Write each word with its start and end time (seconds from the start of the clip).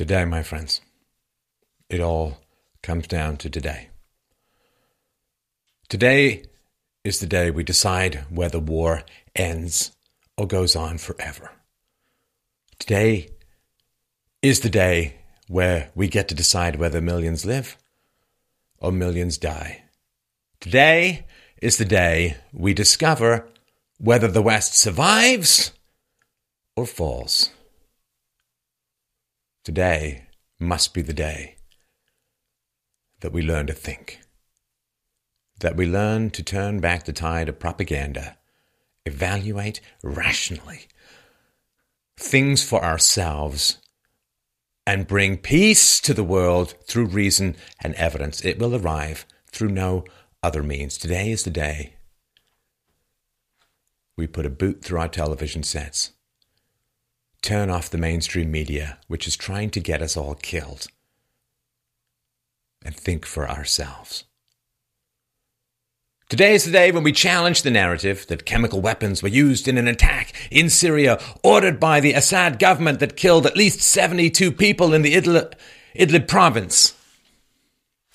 Today, 0.00 0.24
my 0.24 0.42
friends, 0.42 0.80
it 1.90 2.00
all 2.00 2.38
comes 2.82 3.06
down 3.06 3.36
to 3.36 3.50
today. 3.50 3.90
Today 5.90 6.44
is 7.04 7.20
the 7.20 7.26
day 7.26 7.50
we 7.50 7.64
decide 7.64 8.24
whether 8.30 8.58
war 8.58 9.02
ends 9.36 9.92
or 10.38 10.46
goes 10.46 10.74
on 10.74 10.96
forever. 10.96 11.50
Today 12.78 13.28
is 14.40 14.60
the 14.60 14.70
day 14.70 15.16
where 15.48 15.90
we 15.94 16.08
get 16.08 16.28
to 16.28 16.34
decide 16.34 16.76
whether 16.76 17.02
millions 17.02 17.44
live 17.44 17.76
or 18.78 18.92
millions 18.92 19.36
die. 19.36 19.82
Today 20.60 21.26
is 21.60 21.76
the 21.76 21.84
day 21.84 22.38
we 22.54 22.72
discover 22.72 23.46
whether 23.98 24.28
the 24.28 24.40
West 24.40 24.72
survives 24.72 25.72
or 26.74 26.86
falls. 26.86 27.50
Today 29.70 30.24
must 30.58 30.92
be 30.94 31.00
the 31.00 31.12
day 31.12 31.54
that 33.20 33.32
we 33.32 33.40
learn 33.40 33.68
to 33.68 33.72
think, 33.72 34.18
that 35.60 35.76
we 35.76 35.86
learn 35.86 36.30
to 36.30 36.42
turn 36.42 36.80
back 36.80 37.04
the 37.04 37.12
tide 37.12 37.48
of 37.48 37.60
propaganda, 37.60 38.36
evaluate 39.06 39.80
rationally 40.02 40.88
things 42.16 42.64
for 42.64 42.84
ourselves, 42.84 43.78
and 44.88 45.06
bring 45.06 45.36
peace 45.36 46.00
to 46.00 46.14
the 46.14 46.24
world 46.24 46.74
through 46.88 47.06
reason 47.06 47.54
and 47.80 47.94
evidence. 47.94 48.44
It 48.44 48.58
will 48.58 48.74
arrive 48.74 49.24
through 49.52 49.70
no 49.70 50.02
other 50.42 50.64
means. 50.64 50.98
Today 50.98 51.30
is 51.30 51.44
the 51.44 51.50
day 51.50 51.94
we 54.16 54.26
put 54.26 54.46
a 54.46 54.50
boot 54.50 54.82
through 54.82 54.98
our 54.98 55.06
television 55.06 55.62
sets 55.62 56.10
turn 57.42 57.70
off 57.70 57.90
the 57.90 57.98
mainstream 57.98 58.50
media, 58.50 58.98
which 59.08 59.26
is 59.26 59.36
trying 59.36 59.70
to 59.70 59.80
get 59.80 60.02
us 60.02 60.16
all 60.16 60.34
killed, 60.34 60.86
and 62.84 62.94
think 62.94 63.24
for 63.26 63.48
ourselves. 63.48 64.24
Today 66.28 66.54
is 66.54 66.64
the 66.64 66.70
day 66.70 66.92
when 66.92 67.02
we 67.02 67.10
challenge 67.10 67.62
the 67.62 67.72
narrative 67.72 68.24
that 68.28 68.46
chemical 68.46 68.80
weapons 68.80 69.20
were 69.20 69.28
used 69.28 69.66
in 69.66 69.76
an 69.76 69.88
attack 69.88 70.32
in 70.48 70.70
Syria 70.70 71.20
ordered 71.42 71.80
by 71.80 71.98
the 71.98 72.12
Assad 72.12 72.60
government 72.60 73.00
that 73.00 73.16
killed 73.16 73.46
at 73.46 73.56
least 73.56 73.80
72 73.80 74.52
people 74.52 74.94
in 74.94 75.02
the 75.02 75.14
Idlib, 75.14 75.54
Idlib 75.96 76.28
province. 76.28 76.94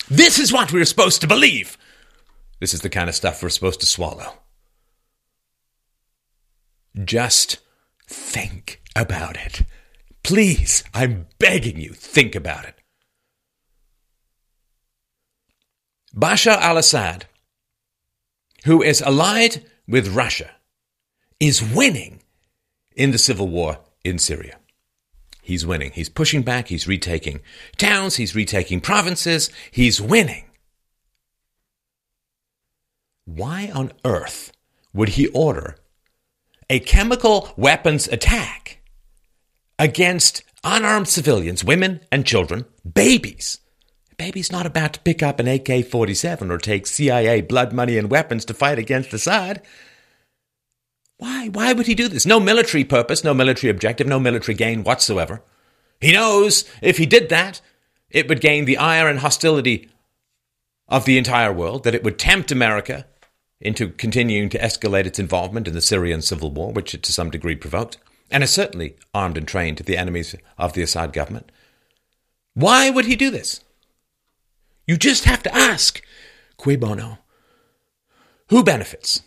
This 0.08 0.38
is 0.38 0.50
what 0.50 0.72
we're 0.72 0.86
supposed 0.86 1.20
to 1.20 1.26
believe. 1.26 1.76
This 2.58 2.72
is 2.72 2.80
the 2.80 2.88
kind 2.88 3.10
of 3.10 3.14
stuff 3.14 3.42
we're 3.42 3.50
supposed 3.50 3.80
to 3.80 3.86
swallow. 3.86 4.38
Just 7.04 7.58
think 8.06 8.80
about 8.94 9.36
it. 9.36 9.62
Please, 10.22 10.84
I'm 10.92 11.26
begging 11.38 11.80
you, 11.80 11.92
think 11.92 12.34
about 12.34 12.64
it. 12.64 12.74
Bashar 16.14 16.56
al 16.56 16.78
Assad, 16.78 17.26
who 18.64 18.82
is 18.82 19.02
allied 19.02 19.64
with 19.86 20.08
Russia, 20.14 20.50
is 21.38 21.62
winning 21.62 22.22
in 22.96 23.10
the 23.10 23.18
civil 23.18 23.48
war 23.48 23.78
in 24.02 24.18
Syria. 24.18 24.58
He's 25.42 25.64
winning. 25.64 25.92
He's 25.92 26.08
pushing 26.08 26.42
back. 26.42 26.68
He's 26.68 26.88
retaking 26.88 27.40
towns. 27.76 28.16
He's 28.16 28.34
retaking 28.34 28.80
provinces. 28.80 29.48
He's 29.70 30.00
winning. 30.00 30.46
Why 33.26 33.70
on 33.72 33.92
earth 34.04 34.50
would 34.92 35.10
he 35.10 35.28
order 35.28 35.76
a 36.68 36.80
chemical 36.80 37.52
weapons 37.56 38.08
attack 38.08 38.80
against 39.78 40.42
unarmed 40.64 41.08
civilians, 41.08 41.62
women 41.62 42.00
and 42.10 42.26
children, 42.26 42.64
babies. 42.94 43.58
baby's 44.16 44.50
not 44.50 44.66
about 44.66 44.94
to 44.94 45.00
pick 45.00 45.22
up 45.22 45.38
an 45.38 45.46
AK 45.46 45.86
47 45.86 46.50
or 46.50 46.58
take 46.58 46.86
CIA 46.86 47.42
blood 47.42 47.72
money 47.72 47.98
and 47.98 48.10
weapons 48.10 48.44
to 48.46 48.54
fight 48.54 48.78
against 48.78 49.12
Assad. 49.12 49.62
Why? 51.18 51.48
Why 51.48 51.72
would 51.72 51.86
he 51.86 51.94
do 51.94 52.08
this? 52.08 52.26
No 52.26 52.40
military 52.40 52.84
purpose, 52.84 53.22
no 53.22 53.32
military 53.32 53.70
objective, 53.70 54.06
no 54.06 54.18
military 54.18 54.54
gain 54.54 54.82
whatsoever. 54.82 55.42
He 56.00 56.12
knows 56.12 56.64
if 56.82 56.98
he 56.98 57.06
did 57.06 57.28
that, 57.28 57.60
it 58.10 58.28
would 58.28 58.40
gain 58.40 58.64
the 58.64 58.78
ire 58.78 59.08
and 59.08 59.20
hostility 59.20 59.88
of 60.88 61.04
the 61.04 61.18
entire 61.18 61.52
world, 61.52 61.84
that 61.84 61.94
it 61.94 62.04
would 62.04 62.18
tempt 62.18 62.52
America 62.52 63.06
into 63.60 63.88
continuing 63.88 64.48
to 64.50 64.58
escalate 64.58 65.06
its 65.06 65.18
involvement 65.18 65.66
in 65.66 65.74
the 65.74 65.80
Syrian 65.80 66.22
civil 66.22 66.50
war, 66.50 66.72
which 66.72 66.94
it 66.94 67.02
to 67.04 67.12
some 67.12 67.30
degree 67.30 67.56
provoked 67.56 67.98
and 68.30 68.42
is 68.42 68.50
certainly 68.50 68.96
armed 69.14 69.36
and 69.38 69.46
trained 69.46 69.76
to 69.78 69.82
the 69.82 69.96
enemies 69.96 70.34
of 70.58 70.72
the 70.72 70.82
Assad 70.82 71.12
government. 71.12 71.50
Why 72.54 72.90
would 72.90 73.04
he 73.04 73.16
do 73.16 73.30
this? 73.30 73.60
You 74.86 74.96
just 74.96 75.24
have 75.24 75.42
to 75.44 75.54
ask, 75.54 76.02
cui 76.56 76.76
bono? 76.76 77.18
Who 78.48 78.62
benefits? 78.62 79.22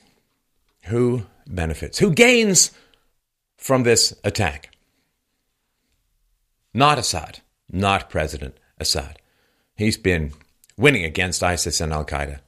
Who 0.85 1.25
benefits? 1.47 1.99
Who 1.99 2.11
gains 2.11 2.71
from 3.57 3.83
this 3.83 4.13
attack? 4.23 4.73
Not 6.73 6.97
Assad, 6.97 7.39
not 7.69 8.09
President 8.09 8.57
Assad. 8.79 9.19
He's 9.75 9.97
been 9.97 10.33
winning 10.77 11.03
against 11.03 11.43
ISIS 11.43 11.81
and 11.81 11.91
Al 11.91 12.05
Qaeda, 12.05 12.39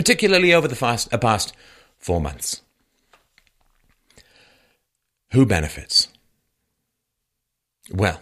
particularly 0.00 0.54
over 0.54 0.66
the 0.66 0.74
past, 0.74 1.12
uh, 1.12 1.18
past 1.18 1.52
four 1.98 2.22
months. 2.22 2.62
Who 5.32 5.44
benefits? 5.44 6.08
Well, 7.92 8.18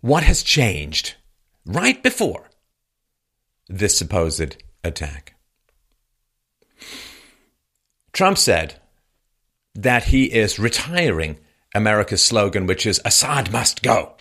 what 0.00 0.24
has 0.24 0.42
changed 0.42 1.14
right 1.64 2.02
before 2.02 2.50
this 3.68 3.96
supposed 3.96 4.56
attack? 4.82 5.36
Trump 8.12 8.36
said 8.36 8.74
that 9.76 10.06
he 10.06 10.24
is 10.24 10.58
retiring 10.58 11.38
America's 11.72 12.24
slogan, 12.24 12.66
which 12.66 12.84
is 12.84 13.00
Assad 13.04 13.52
must 13.52 13.84
go. 13.84 14.16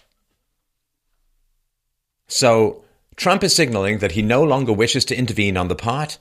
So 2.27 2.83
Trump 3.15 3.43
is 3.43 3.55
signaling 3.55 3.97
that 3.97 4.11
he 4.11 4.21
no 4.21 4.43
longer 4.43 4.71
wishes 4.71 5.03
to 5.05 5.17
intervene 5.17 5.57
on 5.57 5.67
the 5.67 5.75
part 5.75 6.19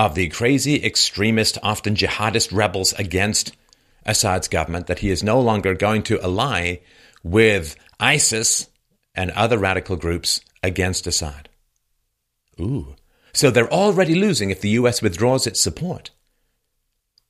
of 0.00 0.14
the 0.14 0.28
crazy, 0.28 0.82
extremist, 0.82 1.58
often 1.62 1.94
jihadist 1.94 2.56
rebels 2.56 2.94
against 2.94 3.54
Assad's 4.06 4.48
government 4.48 4.86
that 4.86 5.00
he 5.00 5.10
is 5.10 5.22
no 5.22 5.38
longer 5.38 5.74
going 5.74 6.02
to 6.04 6.18
ally 6.22 6.76
with 7.22 7.76
ISIS 8.00 8.68
and 9.14 9.30
other 9.32 9.58
radical 9.58 9.96
groups 9.96 10.40
against 10.62 11.06
Assad. 11.06 11.50
Ooh. 12.58 12.96
So 13.34 13.50
they're 13.50 13.70
already 13.70 14.14
losing 14.14 14.48
if 14.48 14.62
the 14.62 14.70
US 14.70 15.02
withdraws 15.02 15.46
its 15.46 15.60
support. 15.60 16.10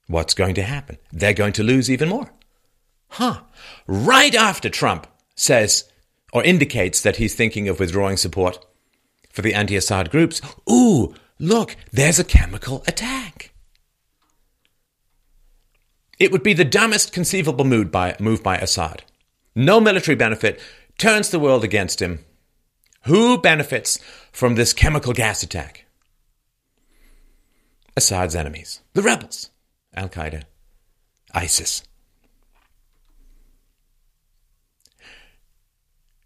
What's 0.06 0.34
going 0.34 0.54
to 0.54 0.62
happen? 0.62 0.98
They're 1.10 1.32
going 1.34 1.54
to 1.54 1.64
lose 1.64 1.90
even 1.90 2.08
more. 2.08 2.30
Huh. 3.08 3.40
Right 3.88 4.36
after 4.36 4.70
Trump 4.70 5.08
says 5.34 5.90
or 6.32 6.44
indicates 6.44 7.00
that 7.00 7.16
he's 7.16 7.34
thinking 7.34 7.68
of 7.68 7.80
withdrawing 7.80 8.16
support 8.16 8.64
for 9.28 9.42
the 9.42 9.54
anti 9.54 9.74
Assad 9.74 10.12
groups, 10.12 10.40
ooh, 10.70 11.16
look, 11.40 11.76
there's 11.90 12.20
a 12.20 12.24
chemical 12.24 12.84
attack. 12.86 13.52
It 16.20 16.30
would 16.30 16.42
be 16.42 16.52
the 16.52 16.64
dumbest 16.64 17.12
conceivable 17.12 17.64
move 17.64 17.90
by, 17.90 18.14
move 18.20 18.42
by 18.42 18.58
Assad. 18.58 19.02
No 19.54 19.80
military 19.80 20.14
benefit, 20.14 20.60
turns 20.98 21.30
the 21.30 21.40
world 21.40 21.64
against 21.64 22.00
him. 22.00 22.24
Who 23.06 23.38
benefits 23.38 23.98
from 24.30 24.54
this 24.54 24.74
chemical 24.74 25.14
gas 25.14 25.42
attack? 25.42 25.86
Assad's 27.96 28.36
enemies, 28.36 28.80
the 28.92 29.02
rebels, 29.02 29.50
Al 29.94 30.10
Qaeda, 30.10 30.44
ISIS. 31.32 31.82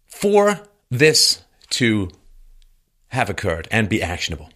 For 0.05 0.59
this 0.89 1.43
to 1.71 2.09
have 3.09 3.29
occurred 3.29 3.67
and 3.71 3.87
be 3.87 4.01
actionable, 4.01 4.49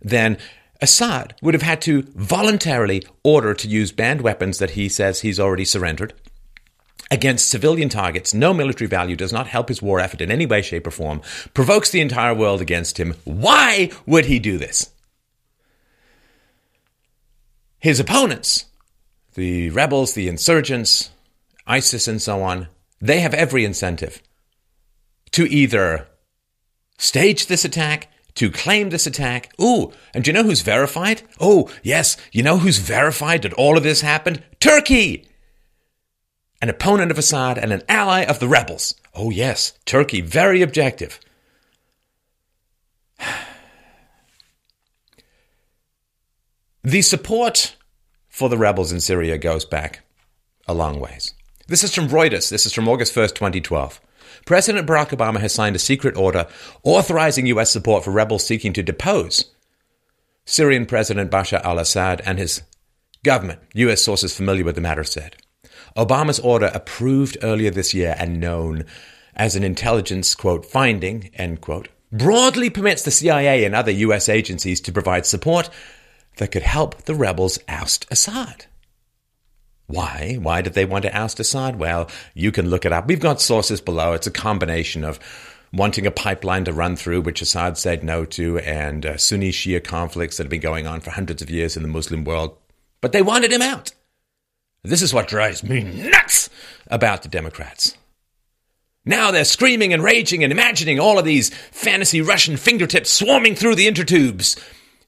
then 0.00 0.38
Assad 0.80 1.34
would 1.42 1.54
have 1.54 1.62
had 1.62 1.82
to 1.82 2.02
voluntarily 2.14 3.06
order 3.22 3.54
to 3.54 3.68
use 3.68 3.92
banned 3.92 4.22
weapons 4.22 4.58
that 4.58 4.70
he 4.70 4.88
says 4.88 5.20
he's 5.20 5.40
already 5.40 5.64
surrendered 5.64 6.14
against 7.10 7.50
civilian 7.50 7.88
targets. 7.88 8.32
No 8.32 8.54
military 8.54 8.88
value 8.88 9.16
does 9.16 9.32
not 9.32 9.48
help 9.48 9.68
his 9.68 9.82
war 9.82 10.00
effort 10.00 10.20
in 10.20 10.30
any 10.30 10.46
way, 10.46 10.62
shape, 10.62 10.86
or 10.86 10.90
form, 10.90 11.20
provokes 11.54 11.90
the 11.90 12.00
entire 12.00 12.34
world 12.34 12.60
against 12.60 12.98
him. 12.98 13.14
Why 13.24 13.90
would 14.06 14.26
he 14.26 14.38
do 14.38 14.58
this? 14.58 14.90
His 17.78 17.98
opponents, 17.98 18.66
the 19.34 19.70
rebels, 19.70 20.14
the 20.14 20.28
insurgents, 20.28 21.10
ISIS, 21.66 22.06
and 22.06 22.22
so 22.22 22.42
on, 22.42 22.68
they 23.00 23.20
have 23.20 23.34
every 23.34 23.64
incentive 23.64 24.22
to 25.32 25.50
either 25.50 26.06
stage 26.98 27.46
this 27.46 27.64
attack 27.64 28.08
to 28.34 28.50
claim 28.50 28.90
this 28.90 29.06
attack. 29.06 29.52
Ooh, 29.60 29.92
and 30.14 30.24
do 30.24 30.30
you 30.30 30.32
know 30.32 30.44
who's 30.44 30.62
verified? 30.62 31.22
Oh, 31.40 31.70
yes, 31.82 32.16
you 32.32 32.42
know 32.42 32.58
who's 32.58 32.78
verified 32.78 33.42
that 33.42 33.52
all 33.54 33.76
of 33.76 33.82
this 33.82 34.00
happened? 34.00 34.42
Turkey! 34.60 35.26
an 36.62 36.68
opponent 36.68 37.10
of 37.10 37.18
Assad 37.18 37.58
and 37.58 37.72
an 37.72 37.82
ally 37.88 38.22
of 38.22 38.38
the 38.38 38.48
rebels. 38.48 38.94
Oh, 39.14 39.30
yes, 39.30 39.72
Turkey, 39.84 40.20
very 40.20 40.62
objective. 40.62 41.20
The 46.82 47.02
support 47.02 47.76
for 48.26 48.48
the 48.48 48.56
rebels 48.56 48.90
in 48.90 49.00
Syria 49.00 49.36
goes 49.36 49.66
back 49.66 50.00
a 50.66 50.72
long 50.72 50.98
ways. 50.98 51.34
This 51.66 51.84
is 51.84 51.94
from 51.94 52.08
Reuters. 52.08 52.48
This 52.48 52.64
is 52.64 52.72
from 52.72 52.88
August 52.88 53.14
1st, 53.14 53.34
2012. 53.34 54.00
President 54.46 54.86
Barack 54.86 55.08
Obama 55.08 55.40
has 55.40 55.54
signed 55.54 55.76
a 55.76 55.80
secret 55.80 56.16
order 56.16 56.46
authorizing 56.82 57.46
U.S. 57.46 57.70
support 57.70 58.04
for 58.04 58.10
rebels 58.10 58.46
seeking 58.46 58.72
to 58.72 58.82
depose 58.82 59.44
Syrian 60.44 60.86
President 60.86 61.30
Bashar 61.30 61.62
al 61.62 61.78
Assad 61.78 62.20
and 62.24 62.38
his 62.38 62.62
government, 63.22 63.60
U.S. 63.74 64.02
sources 64.02 64.36
familiar 64.36 64.64
with 64.64 64.74
the 64.74 64.80
matter 64.80 65.04
said. 65.04 65.36
Obama's 65.96 66.40
order, 66.40 66.70
approved 66.74 67.36
earlier 67.42 67.70
this 67.70 67.94
year 67.94 68.14
and 68.18 68.40
known 68.40 68.84
as 69.34 69.56
an 69.56 69.64
intelligence, 69.64 70.34
quote, 70.34 70.66
finding, 70.66 71.30
end 71.34 71.60
quote, 71.60 71.88
broadly 72.12 72.70
permits 72.70 73.02
the 73.02 73.10
CIA 73.10 73.64
and 73.64 73.74
other 73.74 73.90
U.S. 73.92 74.28
agencies 74.28 74.80
to 74.82 74.92
provide 74.92 75.26
support 75.26 75.70
that 76.36 76.50
could 76.50 76.62
help 76.62 77.02
the 77.04 77.14
rebels 77.14 77.58
oust 77.68 78.06
Assad. 78.10 78.66
Why? 79.90 80.38
Why 80.40 80.62
did 80.62 80.74
they 80.74 80.84
want 80.84 81.02
to 81.02 81.16
oust 81.16 81.40
Assad? 81.40 81.76
Well, 81.76 82.08
you 82.32 82.52
can 82.52 82.70
look 82.70 82.84
it 82.84 82.92
up. 82.92 83.08
We've 83.08 83.18
got 83.18 83.40
sources 83.40 83.80
below. 83.80 84.12
It's 84.12 84.26
a 84.26 84.30
combination 84.30 85.02
of 85.02 85.18
wanting 85.72 86.06
a 86.06 86.12
pipeline 86.12 86.64
to 86.66 86.72
run 86.72 86.94
through, 86.94 87.22
which 87.22 87.42
Assad 87.42 87.76
said 87.76 88.04
no 88.04 88.24
to, 88.26 88.58
and 88.60 89.04
uh, 89.04 89.16
Sunni 89.16 89.50
Shia 89.50 89.82
conflicts 89.82 90.36
that 90.36 90.44
have 90.44 90.50
been 90.50 90.60
going 90.60 90.86
on 90.86 91.00
for 91.00 91.10
hundreds 91.10 91.42
of 91.42 91.50
years 91.50 91.76
in 91.76 91.82
the 91.82 91.88
Muslim 91.88 92.24
world. 92.24 92.56
But 93.00 93.10
they 93.12 93.22
wanted 93.22 93.52
him 93.52 93.62
out. 93.62 93.92
This 94.84 95.02
is 95.02 95.12
what 95.12 95.28
drives 95.28 95.62
me 95.62 95.82
nuts 95.82 96.48
about 96.86 97.22
the 97.22 97.28
Democrats. 97.28 97.96
Now 99.04 99.30
they're 99.30 99.44
screaming 99.44 99.92
and 99.92 100.04
raging 100.04 100.44
and 100.44 100.52
imagining 100.52 101.00
all 101.00 101.18
of 101.18 101.24
these 101.24 101.48
fantasy 101.72 102.20
Russian 102.20 102.56
fingertips 102.56 103.10
swarming 103.10 103.56
through 103.56 103.74
the 103.74 103.90
intertubes 103.90 104.56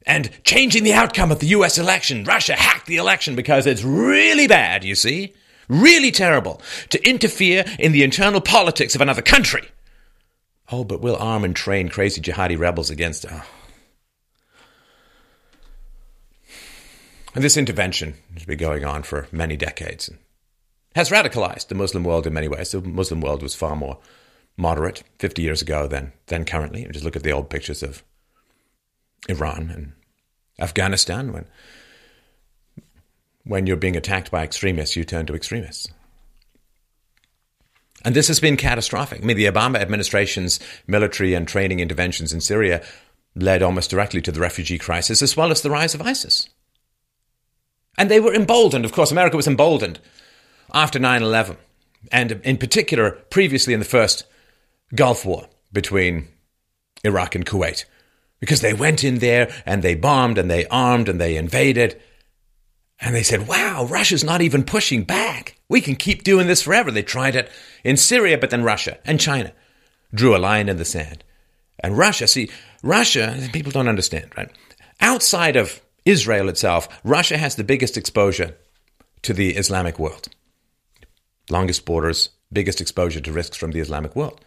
and 0.07 0.31
changing 0.45 0.85
the 0.85 0.93
outcome 0.93 1.31
of 1.31 1.39
the 1.39 1.49
US 1.49 1.79
election. 1.79 2.25
Russia 2.25 2.55
hacked 2.55 2.87
the 2.87 2.97
election 2.97 3.37
because 3.37 3.67
it's 3.67 3.85
really 3.85 4.47
bad, 4.47 4.85
you 4.85 4.95
see? 4.95 5.35
Really 5.69 6.11
terrible 6.11 6.61
to 6.91 7.09
interfere 7.09 7.65
in 7.79 7.93
the 7.93 8.03
internal 8.03 8.41
politics 8.41 8.95
of 8.95 9.01
another 9.01 9.23
country. 9.23 9.69
Oh, 10.71 10.85
but 10.85 11.01
we'll 11.01 11.17
arm 11.17 11.45
and 11.45 11.55
train 11.55 11.89
crazy 11.89 12.21
jihadi 12.21 12.59
rebels 12.59 12.91
against. 12.91 13.27
Oh. 13.31 13.45
And 17.35 17.43
this 17.43 17.57
intervention 17.57 18.15
has 18.35 18.45
been 18.45 18.59
going 18.59 18.85
on 18.85 19.03
for 19.03 19.27
many 19.33 19.57
decades 19.57 20.09
and 20.09 20.19
has 20.95 21.11
radicalized 21.11 21.69
the 21.69 21.75
Muslim 21.75 22.05
world 22.05 22.27
in 22.27 22.35
many 22.35 22.49
ways. 22.49 22.73
The 22.73 22.83
Muslim 22.83 23.21
world 23.21 23.43
was 23.43 23.55
far 23.55 23.75
more 23.75 23.99
moderate 24.57 25.03
50 25.19 25.41
years 25.41 25.63
ago 25.63 25.87
than, 25.87 26.13
than 26.27 26.45
currently. 26.45 26.87
Just 26.91 27.05
look 27.05 27.17
at 27.17 27.23
the 27.23 27.33
old 27.33 27.49
pictures 27.49 27.83
of 27.83 28.03
Iran 29.29 29.71
and 29.71 29.93
Afghanistan. 30.59 31.33
When, 31.33 31.47
when 33.45 33.67
you're 33.67 33.77
being 33.77 33.97
attacked 33.97 34.31
by 34.31 34.45
extremists, 34.45 34.97
you 34.97 35.05
turn 35.05 35.27
to 35.27 35.35
extremists. 35.35 35.89
And 38.05 38.17
this 38.17 38.29
has 38.29 38.41
been 38.41 38.57
catastrophic. 38.57 39.23
I 39.23 39.25
mean, 39.25 39.37
the 39.37 39.47
Obama 39.47 39.79
administration's 39.79 40.59
military 40.87 41.35
and 41.35 41.47
training 41.47 41.81
interventions 41.81 42.33
in 42.33 42.41
Syria 42.41 42.85
led 43.35 43.63
almost 43.63 43.91
directly 43.91 44.21
to 44.23 44.33
the 44.33 44.41
refugee 44.41 44.79
crisis 44.79 45.23
as 45.23 45.37
well 45.37 45.51
as 45.51 45.63
the 45.63 45.71
rise 45.71 45.95
of 45.95 46.03
ISIS. 46.03 46.49
And 47.97 48.11
they 48.11 48.21
were 48.21 48.35
emboldened. 48.35 48.85
Of 48.85 48.93
course, 48.93 49.13
America 49.13 49.37
was 49.37 49.47
emboldened 49.47 50.01
after 50.73 50.99
9 50.99 51.23
11, 51.23 51.57
and 52.11 52.33
in 52.43 52.57
particular, 52.57 53.13
previously 53.31 53.75
in 53.75 53.79
the 53.79 53.85
first 53.85 54.25
Gulf 54.95 55.25
War 55.25 55.49
between 55.73 56.29
Iraq 57.05 57.35
and 57.35 57.47
Kuwait, 57.47 57.85
because 58.43 58.61
they 58.61 58.75
went 58.75 59.05
in 59.05 59.21
there 59.21 59.53
and 59.65 59.85
they 59.85 59.95
bombed 59.95 60.37
and 60.37 60.51
they 60.51 60.67
armed 60.67 61.09
and 61.09 61.21
they 61.21 61.37
invaded. 61.37 62.03
And 62.99 63.15
they 63.15 63.23
said, 63.23 63.47
wow, 63.47 63.85
Russia's 63.85 64.25
not 64.25 64.43
even 64.43 64.65
pushing 64.65 65.05
back. 65.05 65.61
We 65.69 65.81
can 65.81 65.95
keep 65.95 66.25
doing 66.25 66.49
this 66.49 66.61
forever. 66.61 66.91
They 66.91 67.05
tried 67.05 67.37
it 67.37 67.49
in 67.85 67.97
Syria, 67.97 68.37
but 68.37 68.51
then 68.51 68.65
Russia 68.65 68.99
and 69.05 69.21
China 69.21 69.53
drew 70.13 70.35
a 70.35 70.43
line 70.43 70.69
in 70.69 70.77
the 70.77 70.85
sand. 70.85 71.23
And 71.79 71.97
Russia, 71.97 72.27
see, 72.27 72.51
Russia, 72.83 73.49
people 73.53 73.71
don't 73.71 73.87
understand, 73.87 74.33
right? 74.37 74.51
Outside 75.01 75.55
of 75.55 75.81
Israel 76.05 76.49
itself, 76.49 76.89
Russia 77.05 77.39
has 77.39 77.55
the 77.55 77.63
biggest 77.63 77.97
exposure 77.97 78.57
to 79.23 79.33
the 79.33 79.51
Islamic 79.51 80.01
world. 80.01 80.27
Longest 81.49 81.85
borders, 81.85 82.31
biggest 82.53 82.81
exposure 82.81 83.21
to 83.21 83.33
risks 83.33 83.57
from 83.57 83.71
the 83.71 83.79
Islamic 83.79 84.17
world. 84.17 84.41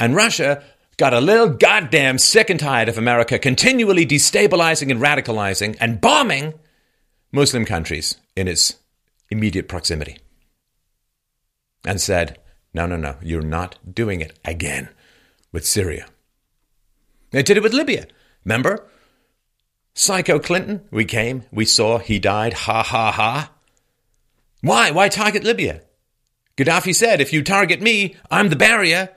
And 0.00 0.16
Russia 0.16 0.64
got 0.96 1.12
a 1.12 1.20
little 1.20 1.48
goddamn 1.48 2.18
sick 2.18 2.48
and 2.50 2.58
tired 2.58 2.88
of 2.88 2.98
America 2.98 3.38
continually 3.38 4.06
destabilizing 4.06 4.90
and 4.90 5.00
radicalizing 5.00 5.76
and 5.80 6.00
bombing 6.00 6.54
Muslim 7.32 7.64
countries 7.64 8.16
in 8.34 8.48
its 8.48 8.76
immediate 9.30 9.68
proximity. 9.68 10.18
And 11.84 12.00
said, 12.00 12.38
no, 12.72 12.86
no, 12.86 12.96
no, 12.96 13.16
you're 13.22 13.42
not 13.42 13.76
doing 13.94 14.20
it 14.20 14.38
again 14.44 14.88
with 15.52 15.66
Syria. 15.66 16.06
They 17.30 17.42
did 17.42 17.56
it 17.56 17.62
with 17.62 17.74
Libya. 17.74 18.06
Remember? 18.44 18.86
Psycho 19.94 20.38
Clinton, 20.38 20.82
we 20.90 21.04
came, 21.04 21.44
we 21.50 21.64
saw, 21.64 21.98
he 21.98 22.18
died, 22.18 22.52
ha 22.52 22.82
ha 22.82 23.12
ha. 23.12 23.50
Why? 24.60 24.90
Why 24.90 25.08
target 25.08 25.44
Libya? 25.44 25.82
Gaddafi 26.56 26.94
said, 26.94 27.20
if 27.20 27.32
you 27.32 27.42
target 27.42 27.80
me, 27.80 28.16
I'm 28.30 28.48
the 28.48 28.56
barrier 28.56 29.10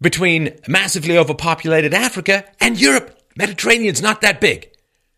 between 0.00 0.58
massively 0.66 1.16
overpopulated 1.18 1.94
Africa 1.94 2.44
and 2.60 2.80
Europe. 2.80 3.18
Mediterranean's 3.36 4.02
not 4.02 4.20
that 4.22 4.40
big. 4.40 4.70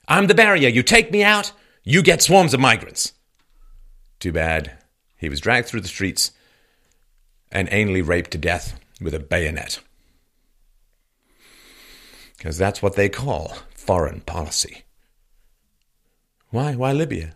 I'm 0.08 0.26
the 0.26 0.34
barrier. 0.34 0.68
You 0.68 0.82
take 0.82 1.10
me 1.12 1.22
out, 1.22 1.52
you 1.84 2.02
get 2.02 2.22
swarms 2.22 2.54
of 2.54 2.60
migrants. 2.60 3.12
Too 4.18 4.32
bad. 4.32 4.72
He 5.16 5.28
was 5.28 5.40
dragged 5.40 5.68
through 5.68 5.80
the 5.80 5.88
streets 5.88 6.32
and 7.50 7.68
anally 7.68 8.06
raped 8.06 8.32
to 8.32 8.38
death 8.38 8.78
with 9.00 9.14
a 9.14 9.20
bayonet. 9.20 9.80
Because 12.36 12.58
that's 12.58 12.82
what 12.82 12.96
they 12.96 13.08
call 13.08 13.56
foreign 13.74 14.20
policy. 14.22 14.82
Why? 16.50 16.74
Why 16.74 16.92
Libya? 16.92 17.34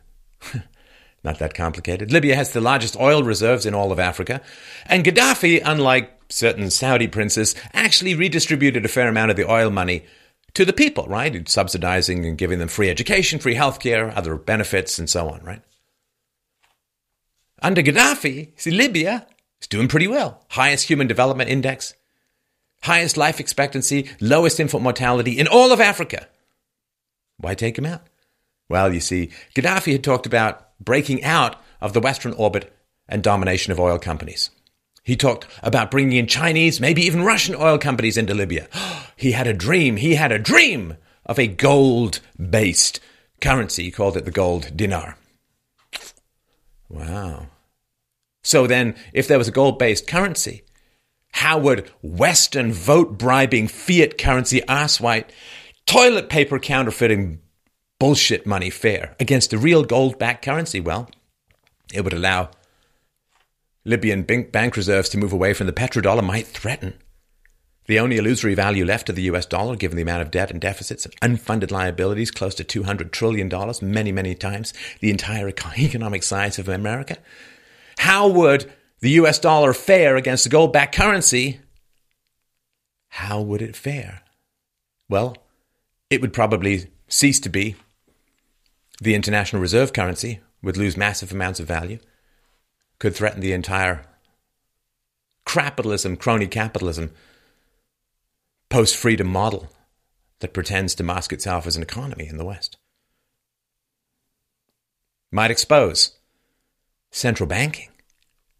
Not 1.24 1.38
that 1.38 1.54
complicated. 1.54 2.12
Libya 2.12 2.36
has 2.36 2.52
the 2.52 2.60
largest 2.60 2.96
oil 2.96 3.22
reserves 3.22 3.66
in 3.66 3.74
all 3.74 3.90
of 3.90 3.98
Africa, 3.98 4.40
and 4.86 5.04
Gaddafi, 5.04 5.60
unlike 5.64 6.15
certain 6.28 6.70
Saudi 6.70 7.08
princes, 7.08 7.54
actually 7.72 8.14
redistributed 8.14 8.84
a 8.84 8.88
fair 8.88 9.08
amount 9.08 9.30
of 9.30 9.36
the 9.36 9.50
oil 9.50 9.70
money 9.70 10.04
to 10.54 10.64
the 10.64 10.72
people, 10.72 11.06
right? 11.06 11.48
Subsidizing 11.48 12.24
and 12.24 12.38
giving 12.38 12.58
them 12.58 12.68
free 12.68 12.90
education, 12.90 13.38
free 13.38 13.54
healthcare, 13.54 14.14
other 14.16 14.36
benefits, 14.36 14.98
and 14.98 15.08
so 15.08 15.28
on, 15.28 15.42
right? 15.42 15.62
Under 17.62 17.82
Gaddafi, 17.82 18.52
see, 18.56 18.70
Libya 18.70 19.26
is 19.60 19.68
doing 19.68 19.88
pretty 19.88 20.08
well. 20.08 20.44
Highest 20.50 20.88
human 20.88 21.06
development 21.06 21.50
index, 21.50 21.94
highest 22.82 23.16
life 23.16 23.40
expectancy, 23.40 24.10
lowest 24.20 24.60
infant 24.60 24.82
mortality 24.82 25.38
in 25.38 25.46
all 25.46 25.72
of 25.72 25.80
Africa. 25.80 26.28
Why 27.38 27.54
take 27.54 27.78
him 27.78 27.86
out? 27.86 28.06
Well, 28.68 28.92
you 28.92 29.00
see, 29.00 29.30
Gaddafi 29.54 29.92
had 29.92 30.04
talked 30.04 30.26
about 30.26 30.66
breaking 30.80 31.22
out 31.22 31.56
of 31.80 31.92
the 31.92 32.00
Western 32.00 32.32
orbit 32.32 32.72
and 33.08 33.22
domination 33.22 33.72
of 33.72 33.80
oil 33.80 33.98
companies. 33.98 34.50
He 35.06 35.14
talked 35.14 35.46
about 35.62 35.92
bringing 35.92 36.18
in 36.18 36.26
Chinese, 36.26 36.80
maybe 36.80 37.02
even 37.02 37.22
Russian 37.22 37.54
oil 37.54 37.78
companies 37.78 38.18
into 38.18 38.34
Libya. 38.34 38.68
He 39.18 39.32
had 39.32 39.46
a 39.46 39.54
dream. 39.54 39.96
He 39.96 40.16
had 40.16 40.30
a 40.30 40.38
dream 40.38 40.98
of 41.24 41.38
a 41.38 41.46
gold 41.46 42.20
based 42.38 43.00
currency. 43.40 43.84
He 43.84 43.90
called 43.90 44.14
it 44.18 44.26
the 44.26 44.30
gold 44.30 44.76
dinar. 44.76 45.16
Wow. 46.90 47.46
So 48.42 48.66
then, 48.66 48.94
if 49.14 49.26
there 49.26 49.38
was 49.38 49.48
a 49.48 49.52
gold 49.52 49.78
based 49.78 50.06
currency, 50.06 50.64
how 51.32 51.56
would 51.58 51.88
Western 52.02 52.74
vote 52.74 53.16
bribing 53.16 53.68
fiat 53.68 54.18
currency 54.18 54.60
ass 54.68 55.00
white 55.00 55.32
toilet 55.86 56.28
paper 56.28 56.58
counterfeiting 56.58 57.40
bullshit 57.98 58.44
money 58.44 58.68
fare 58.68 59.16
against 59.18 59.54
a 59.54 59.58
real 59.58 59.82
gold 59.82 60.18
backed 60.18 60.44
currency? 60.44 60.78
Well, 60.78 61.08
it 61.90 62.02
would 62.02 62.12
allow 62.12 62.50
Libyan 63.86 64.22
bank 64.24 64.76
reserves 64.76 65.08
to 65.10 65.18
move 65.18 65.32
away 65.32 65.54
from 65.54 65.66
the 65.66 65.72
petrodollar, 65.72 66.24
might 66.24 66.46
threaten 66.46 66.94
the 67.86 68.00
only 68.00 68.16
illusory 68.16 68.54
value 68.54 68.84
left 68.84 69.08
of 69.08 69.14
the 69.16 69.22
US 69.22 69.46
dollar, 69.46 69.76
given 69.76 69.96
the 69.96 70.02
amount 70.02 70.22
of 70.22 70.30
debt 70.30 70.50
and 70.50 70.60
deficits 70.60 71.06
and 71.06 71.38
unfunded 71.38 71.70
liabilities, 71.70 72.30
close 72.30 72.54
to 72.56 72.64
$200 72.64 73.12
trillion, 73.12 73.48
many, 73.82 74.12
many 74.12 74.34
times 74.34 74.74
the 75.00 75.10
entire 75.10 75.48
economic 75.78 76.22
size 76.22 76.58
of 76.58 76.68
America. 76.68 77.16
How 77.98 78.28
would 78.28 78.70
the 79.00 79.10
US 79.10 79.38
dollar 79.38 79.72
fare 79.72 80.16
against 80.16 80.44
the 80.44 80.50
gold 80.50 80.72
backed 80.72 80.96
currency? 80.96 81.60
How 83.10 83.40
would 83.40 83.62
it 83.62 83.76
fare? 83.76 84.22
Well, 85.08 85.36
it 86.10 86.20
would 86.20 86.32
probably 86.32 86.90
cease 87.08 87.38
to 87.40 87.48
be 87.48 87.76
the 89.00 89.14
international 89.14 89.62
reserve 89.62 89.92
currency, 89.92 90.40
would 90.62 90.76
lose 90.76 90.96
massive 90.96 91.30
amounts 91.30 91.60
of 91.60 91.68
value. 91.68 91.98
Could 92.98 93.14
threaten 93.14 93.40
the 93.40 93.52
entire 93.52 94.06
capitalism, 95.44 96.16
crony 96.16 96.46
capitalism, 96.46 97.12
post 98.68 98.96
freedom 98.96 99.26
model 99.26 99.70
that 100.40 100.52
pretends 100.52 100.94
to 100.94 101.02
mask 101.02 101.32
itself 101.32 101.66
as 101.66 101.76
an 101.76 101.82
economy 101.82 102.26
in 102.26 102.36
the 102.36 102.44
West. 102.44 102.76
Might 105.32 105.50
expose 105.50 106.16
central 107.10 107.46
banking, 107.46 107.88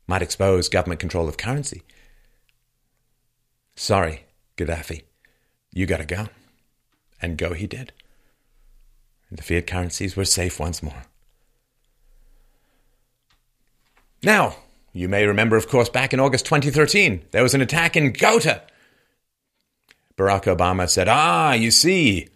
might 0.07 0.23
expose 0.23 0.69
government 0.69 1.01
control 1.01 1.29
of 1.29 1.37
currency. 1.37 1.83
Sorry, 3.75 4.25
Gaddafi, 4.57 5.03
you 5.73 5.87
gotta 5.87 6.07
go. 6.07 6.29
And 7.21 7.39
go 7.39 7.55
he 7.55 7.67
did. 7.67 7.93
The 9.31 9.43
fiat 9.43 9.67
currencies 9.67 10.17
were 10.17 10.25
safe 10.25 10.61
once 10.61 10.83
more. 10.83 11.05
Now, 14.23 14.57
you 14.93 15.09
may 15.09 15.27
remember, 15.27 15.57
of 15.57 15.69
course, 15.69 15.89
back 15.89 16.13
in 16.13 16.21
August 16.21 16.47
2013, 16.47 17.27
there 17.31 17.43
was 17.43 17.55
an 17.55 17.61
attack 17.61 17.97
in 17.97 18.13
Ghouta. 18.13 18.63
Barack 20.17 20.45
Obama 20.45 20.89
said, 20.89 21.09
Ah, 21.09 21.53
you 21.53 21.71
see, 21.71 22.29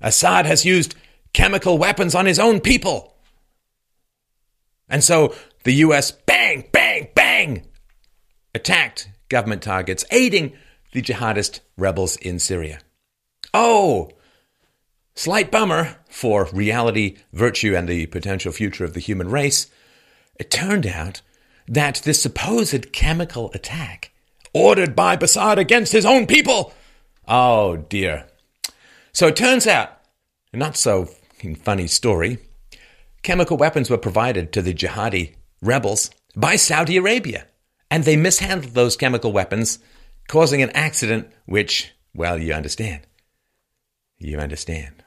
Assad 0.00 0.46
has 0.46 0.64
used 0.64 0.94
chemical 1.32 1.78
weapons 1.78 2.14
on 2.14 2.26
his 2.26 2.38
own 2.38 2.60
people. 2.60 3.16
And 4.88 5.02
so 5.02 5.34
the 5.64 5.72
US, 5.74 6.10
bang, 6.10 6.68
bang, 6.72 7.08
bang, 7.14 7.66
attacked 8.54 9.08
government 9.28 9.62
targets, 9.62 10.04
aiding 10.10 10.52
the 10.92 11.02
jihadist 11.02 11.60
rebels 11.76 12.16
in 12.16 12.38
Syria. 12.38 12.80
Oh, 13.54 14.10
slight 15.14 15.50
bummer 15.50 15.96
for 16.08 16.48
reality, 16.52 17.18
virtue, 17.32 17.76
and 17.76 17.88
the 17.88 18.06
potential 18.06 18.52
future 18.52 18.84
of 18.84 18.94
the 18.94 19.00
human 19.00 19.30
race. 19.30 19.68
It 20.40 20.50
turned 20.50 20.86
out 20.86 21.20
that 21.68 21.96
this 21.96 22.22
supposed 22.22 22.92
chemical 22.92 23.50
attack, 23.52 24.10
ordered 24.54 24.96
by 24.96 25.14
Assad 25.20 25.58
against 25.58 25.92
his 25.92 26.06
own 26.06 26.26
people, 26.26 26.72
oh 27.28 27.76
dear. 27.76 28.26
So 29.12 29.26
it 29.26 29.36
turns 29.36 29.66
out, 29.66 30.00
not 30.54 30.78
so 30.78 31.10
funny 31.62 31.86
story, 31.86 32.38
chemical 33.22 33.58
weapons 33.58 33.90
were 33.90 33.98
provided 33.98 34.50
to 34.54 34.62
the 34.62 34.72
jihadi 34.72 35.34
rebels 35.60 36.10
by 36.34 36.56
Saudi 36.56 36.96
Arabia, 36.96 37.46
and 37.90 38.04
they 38.04 38.16
mishandled 38.16 38.72
those 38.72 38.96
chemical 38.96 39.32
weapons, 39.32 39.78
causing 40.26 40.62
an 40.62 40.70
accident 40.70 41.30
which, 41.44 41.92
well, 42.14 42.38
you 42.38 42.54
understand. 42.54 43.02
You 44.18 44.38
understand. 44.38 45.04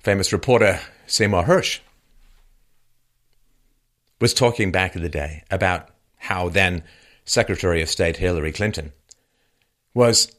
Famous 0.00 0.32
reporter 0.32 0.80
Seymour 1.06 1.44
Hersh 1.44 1.78
was 4.20 4.34
talking 4.34 4.70
back 4.70 4.94
in 4.94 5.02
the 5.02 5.08
day 5.08 5.44
about 5.50 5.88
how 6.16 6.48
then 6.48 6.82
Secretary 7.24 7.80
of 7.82 7.88
State 7.88 8.16
Hillary 8.16 8.52
Clinton 8.52 8.92
was 9.94 10.36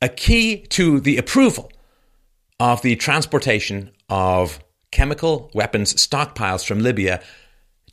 a 0.00 0.08
key 0.08 0.58
to 0.68 1.00
the 1.00 1.16
approval 1.16 1.72
of 2.60 2.82
the 2.82 2.96
transportation 2.96 3.90
of 4.08 4.60
chemical 4.90 5.50
weapons 5.54 5.94
stockpiles 5.94 6.66
from 6.66 6.80
Libya 6.80 7.22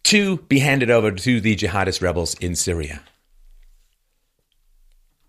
to 0.04 0.38
be 0.38 0.60
handed 0.60 0.90
over 0.90 1.12
to 1.12 1.42
the 1.42 1.56
jihadist 1.56 2.02
rebels 2.02 2.34
in 2.36 2.56
Syria. 2.56 3.02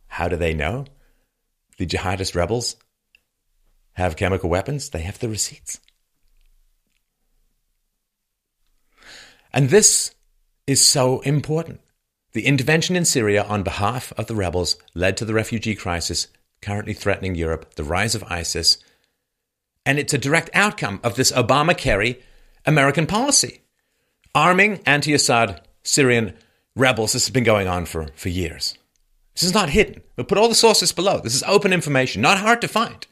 How 0.08 0.28
do 0.28 0.36
they 0.36 0.54
know? 0.54 0.84
The 1.78 1.86
jihadist 1.86 2.34
rebels 2.34 2.76
have 3.94 4.16
chemical 4.16 4.50
weapons, 4.50 4.90
they 4.90 5.02
have 5.02 5.18
the 5.18 5.28
receipts. 5.28 5.80
And 9.54 9.70
this 9.70 10.12
is 10.66 10.84
so 10.84 11.20
important. 11.20 11.80
The 12.32 12.44
intervention 12.44 12.96
in 12.96 13.04
Syria 13.04 13.44
on 13.44 13.62
behalf 13.62 14.12
of 14.18 14.26
the 14.26 14.34
rebels 14.34 14.76
led 14.94 15.16
to 15.18 15.24
the 15.24 15.32
refugee 15.32 15.76
crisis 15.76 16.26
currently 16.60 16.92
threatening 16.92 17.36
Europe, 17.36 17.76
the 17.76 17.84
rise 17.84 18.16
of 18.16 18.24
ISIS, 18.24 18.78
and 19.86 20.00
it's 20.00 20.12
a 20.12 20.18
direct 20.18 20.50
outcome 20.54 20.98
of 21.04 21.14
this 21.14 21.30
Obama 21.30 21.76
Kerry 21.76 22.20
American 22.66 23.06
policy. 23.06 23.60
Arming 24.34 24.80
anti 24.86 25.14
Assad 25.14 25.60
Syrian 25.84 26.34
rebels, 26.74 27.12
this 27.12 27.26
has 27.26 27.32
been 27.32 27.44
going 27.44 27.68
on 27.68 27.86
for, 27.86 28.08
for 28.16 28.30
years. 28.30 28.76
This 29.34 29.44
is 29.44 29.54
not 29.54 29.70
hidden. 29.70 30.02
We'll 30.16 30.26
put 30.26 30.38
all 30.38 30.48
the 30.48 30.56
sources 30.56 30.90
below. 30.90 31.20
This 31.20 31.36
is 31.36 31.44
open 31.44 31.72
information, 31.72 32.22
not 32.22 32.38
hard 32.38 32.60
to 32.62 32.68
find. 32.68 33.06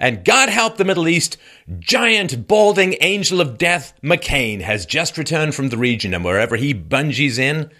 And 0.00 0.24
God 0.24 0.48
help 0.48 0.78
the 0.78 0.84
Middle 0.86 1.08
East, 1.08 1.36
giant 1.78 2.48
balding 2.48 2.96
angel 3.02 3.38
of 3.38 3.58
death 3.58 3.92
McCain 4.02 4.62
has 4.62 4.86
just 4.86 5.18
returned 5.18 5.54
from 5.54 5.68
the 5.68 5.76
region, 5.76 6.14
and 6.14 6.24
wherever 6.24 6.56
he 6.56 6.72
bungees 6.72 7.38
in, 7.38 7.70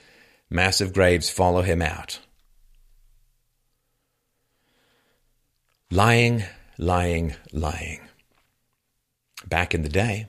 massive 0.51 0.93
graves 0.93 1.31
follow 1.31 1.63
him 1.63 1.81
out. 1.81 2.21
Lying, 5.91 6.45
lying, 6.77 7.37
lying. 7.55 8.01
Back 9.49 9.75
in 9.75 9.81
the 9.81 9.89
day, 9.89 10.29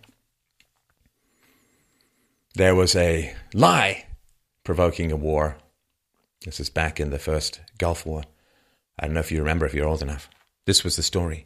there 2.56 2.74
was 2.74 2.96
a 2.96 3.36
lie 3.54 4.06
provoking 4.64 5.12
a 5.12 5.18
war. 5.18 5.58
This 6.46 6.62
is 6.62 6.70
back 6.70 7.02
in 7.02 7.10
the 7.10 7.20
first 7.20 7.60
Gulf 7.78 8.06
War. 8.06 8.24
I 8.98 9.08
don't 9.08 9.14
know 9.14 9.20
if 9.20 9.32
you 9.32 9.40
remember, 9.40 9.66
if 9.66 9.74
you're 9.74 9.88
old 9.88 10.02
enough. 10.02 10.30
This 10.66 10.86
was 10.86 10.96
the 10.96 11.04
story 11.04 11.44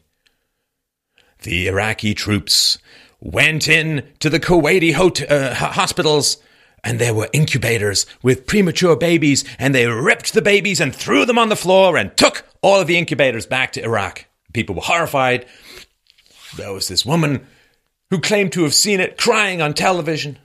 the 1.43 1.67
Iraqi 1.67 2.13
troops 2.13 2.77
went 3.19 3.67
in 3.67 4.03
to 4.19 4.29
the 4.29 4.39
Kuwaiti 4.39 4.93
hot- 4.93 5.29
uh, 5.29 5.53
hospitals 5.53 6.37
and 6.85 6.99
there 6.99 7.15
were 7.15 7.27
incubators 7.33 8.05
with 8.21 8.45
premature 8.45 8.95
babies, 8.95 9.43
and 9.57 9.73
they 9.73 9.87
ripped 9.87 10.33
the 10.33 10.41
babies 10.41 10.79
and 10.79 10.95
threw 10.95 11.25
them 11.25 11.39
on 11.39 11.49
the 11.49 11.55
floor 11.55 11.97
and 11.97 12.15
took 12.15 12.45
all 12.61 12.79
of 12.79 12.85
the 12.85 12.97
incubators 12.97 13.47
back 13.47 13.71
to 13.73 13.83
Iraq. 13.83 14.25
People 14.53 14.75
were 14.75 14.81
horrified. 14.83 15.47
There 16.55 16.71
was 16.71 16.87
this 16.87 17.03
woman 17.03 17.47
who 18.11 18.19
claimed 18.21 18.53
to 18.53 18.63
have 18.63 18.75
seen 18.75 18.99
it 18.99 19.17
crying 19.17 19.63
on 19.63 19.73
television. 19.73 20.37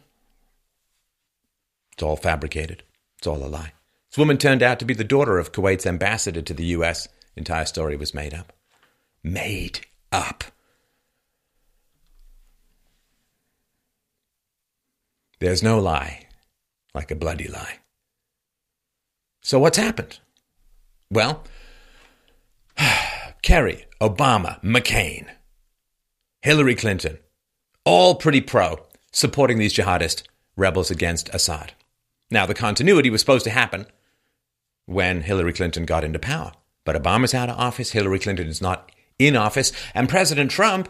It's 1.93 2.03
all 2.03 2.17
fabricated. 2.17 2.83
It's 3.19 3.27
all 3.27 3.45
a 3.45 3.47
lie. 3.47 3.75
This 4.11 4.17
woman 4.19 4.39
turned 4.39 4.63
out 4.63 4.79
to 4.79 4.87
be 4.87 4.95
the 4.95 5.05
daughter 5.05 5.39
of 5.39 5.53
Kuwait's 5.53 5.87
ambassador 5.87 6.41
to 6.41 6.55
the 6.55 6.65
US. 6.67 7.07
Entire 7.37 7.67
story 7.67 7.97
was 7.97 8.15
made 8.15 8.33
up. 8.33 8.55
Made 9.23 9.81
up. 10.11 10.45
There's 15.41 15.63
no 15.63 15.79
lie 15.79 16.27
like 16.95 17.11
a 17.11 17.17
bloody 17.17 17.49
lie. 17.49 17.79
So 19.43 19.59
what's 19.59 19.79
happened? 19.79 20.21
Well, 21.11 21.45
Kerry, 23.43 23.87
Obama, 24.01 24.63
McCain, 24.63 25.29
Hillary 26.43 26.75
Clinton, 26.75 27.19
all 27.85 28.15
pretty 28.17 28.41
pro 28.41 28.87
supporting 29.13 29.59
these 29.59 29.75
jihadist 29.75 30.25
rebels 30.57 30.91
against 30.91 31.31
Assad. 31.31 31.73
Now, 32.31 32.47
the 32.47 32.55
continuity 32.55 33.11
was 33.11 33.21
supposed 33.21 33.45
to 33.45 33.51
happen 33.51 33.87
when 34.87 35.23
Hillary 35.23 35.53
Clinton 35.53 35.85
got 35.85 36.05
into 36.05 36.19
power. 36.19 36.53
But 36.85 37.03
Obama's 37.03 37.35
out 37.35 37.49
of 37.49 37.59
office, 37.59 37.91
Hillary 37.91 38.19
Clinton 38.19 38.47
is 38.47 38.61
not 38.61 38.93
in 39.19 39.37
office, 39.37 39.73
and 39.95 40.09
President 40.09 40.51
Trump 40.51 40.89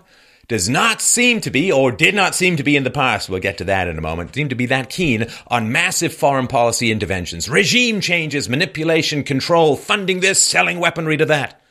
does 0.50 0.68
not 0.68 1.00
seem 1.00 1.40
to 1.40 1.48
be, 1.48 1.70
or 1.70 1.92
did 1.92 2.12
not 2.12 2.34
seem 2.34 2.56
to 2.56 2.64
be 2.64 2.74
in 2.74 2.82
the 2.82 2.90
past, 2.90 3.28
we'll 3.28 3.38
get 3.38 3.56
to 3.58 3.64
that 3.64 3.86
in 3.86 3.96
a 3.96 4.00
moment, 4.00 4.34
seem 4.34 4.48
to 4.48 4.56
be 4.56 4.66
that 4.66 4.90
keen 4.90 5.24
on 5.46 5.70
massive 5.70 6.12
foreign 6.12 6.48
policy 6.48 6.90
interventions, 6.90 7.48
regime 7.48 8.00
changes, 8.00 8.48
manipulation, 8.48 9.22
control, 9.22 9.76
funding 9.76 10.18
this, 10.18 10.42
selling 10.42 10.80
weaponry 10.80 11.16
to 11.16 11.24
that. 11.24 11.62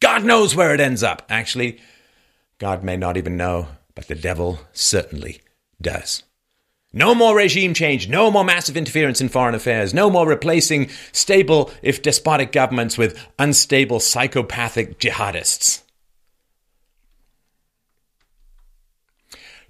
God 0.00 0.24
knows 0.24 0.56
where 0.56 0.74
it 0.74 0.80
ends 0.80 1.04
up. 1.04 1.22
Actually, 1.30 1.78
God 2.58 2.82
may 2.82 2.96
not 2.96 3.16
even 3.16 3.36
know, 3.36 3.68
but 3.94 4.08
the 4.08 4.16
devil 4.16 4.58
certainly 4.72 5.40
does. 5.80 6.24
No 6.92 7.14
more 7.14 7.36
regime 7.36 7.72
change, 7.72 8.08
no 8.08 8.32
more 8.32 8.42
massive 8.42 8.76
interference 8.76 9.20
in 9.20 9.28
foreign 9.28 9.54
affairs, 9.54 9.94
no 9.94 10.10
more 10.10 10.26
replacing 10.26 10.88
stable, 11.12 11.70
if 11.82 12.02
despotic 12.02 12.50
governments 12.50 12.98
with 12.98 13.16
unstable 13.38 14.00
psychopathic 14.00 14.98
jihadists. 14.98 15.83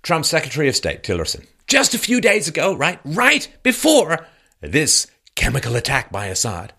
Trump's 0.04 0.28
Secretary 0.28 0.68
of 0.68 0.76
State, 0.76 1.02
Tillerson, 1.02 1.46
just 1.66 1.94
a 1.94 1.98
few 1.98 2.20
days 2.20 2.46
ago, 2.46 2.76
right, 2.76 3.00
right 3.04 3.48
before 3.62 4.26
this 4.60 5.06
chemical 5.34 5.74
attack 5.74 6.12
by 6.12 6.26
Assad, 6.26 6.74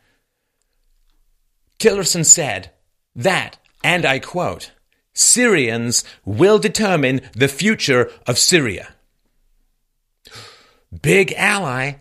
Tillerson 1.80 2.24
said 2.24 2.72
that, 3.16 3.58
and 3.84 4.06
I 4.06 4.20
quote, 4.20 4.72
Syrians 5.14 6.04
will 6.24 6.60
determine 6.60 7.22
the 7.34 7.48
future 7.48 8.12
of 8.28 8.38
Syria. 8.38 8.94
Big 11.02 11.34
ally 11.34 11.96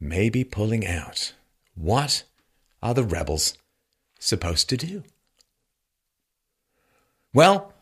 may 0.00 0.28
be 0.28 0.42
pulling 0.42 0.84
out. 0.84 1.34
What 1.76 2.24
are 2.82 2.94
the 2.94 3.04
rebels 3.04 3.56
supposed 4.18 4.68
to 4.70 4.76
do? 4.76 5.04
Well, 7.32 7.72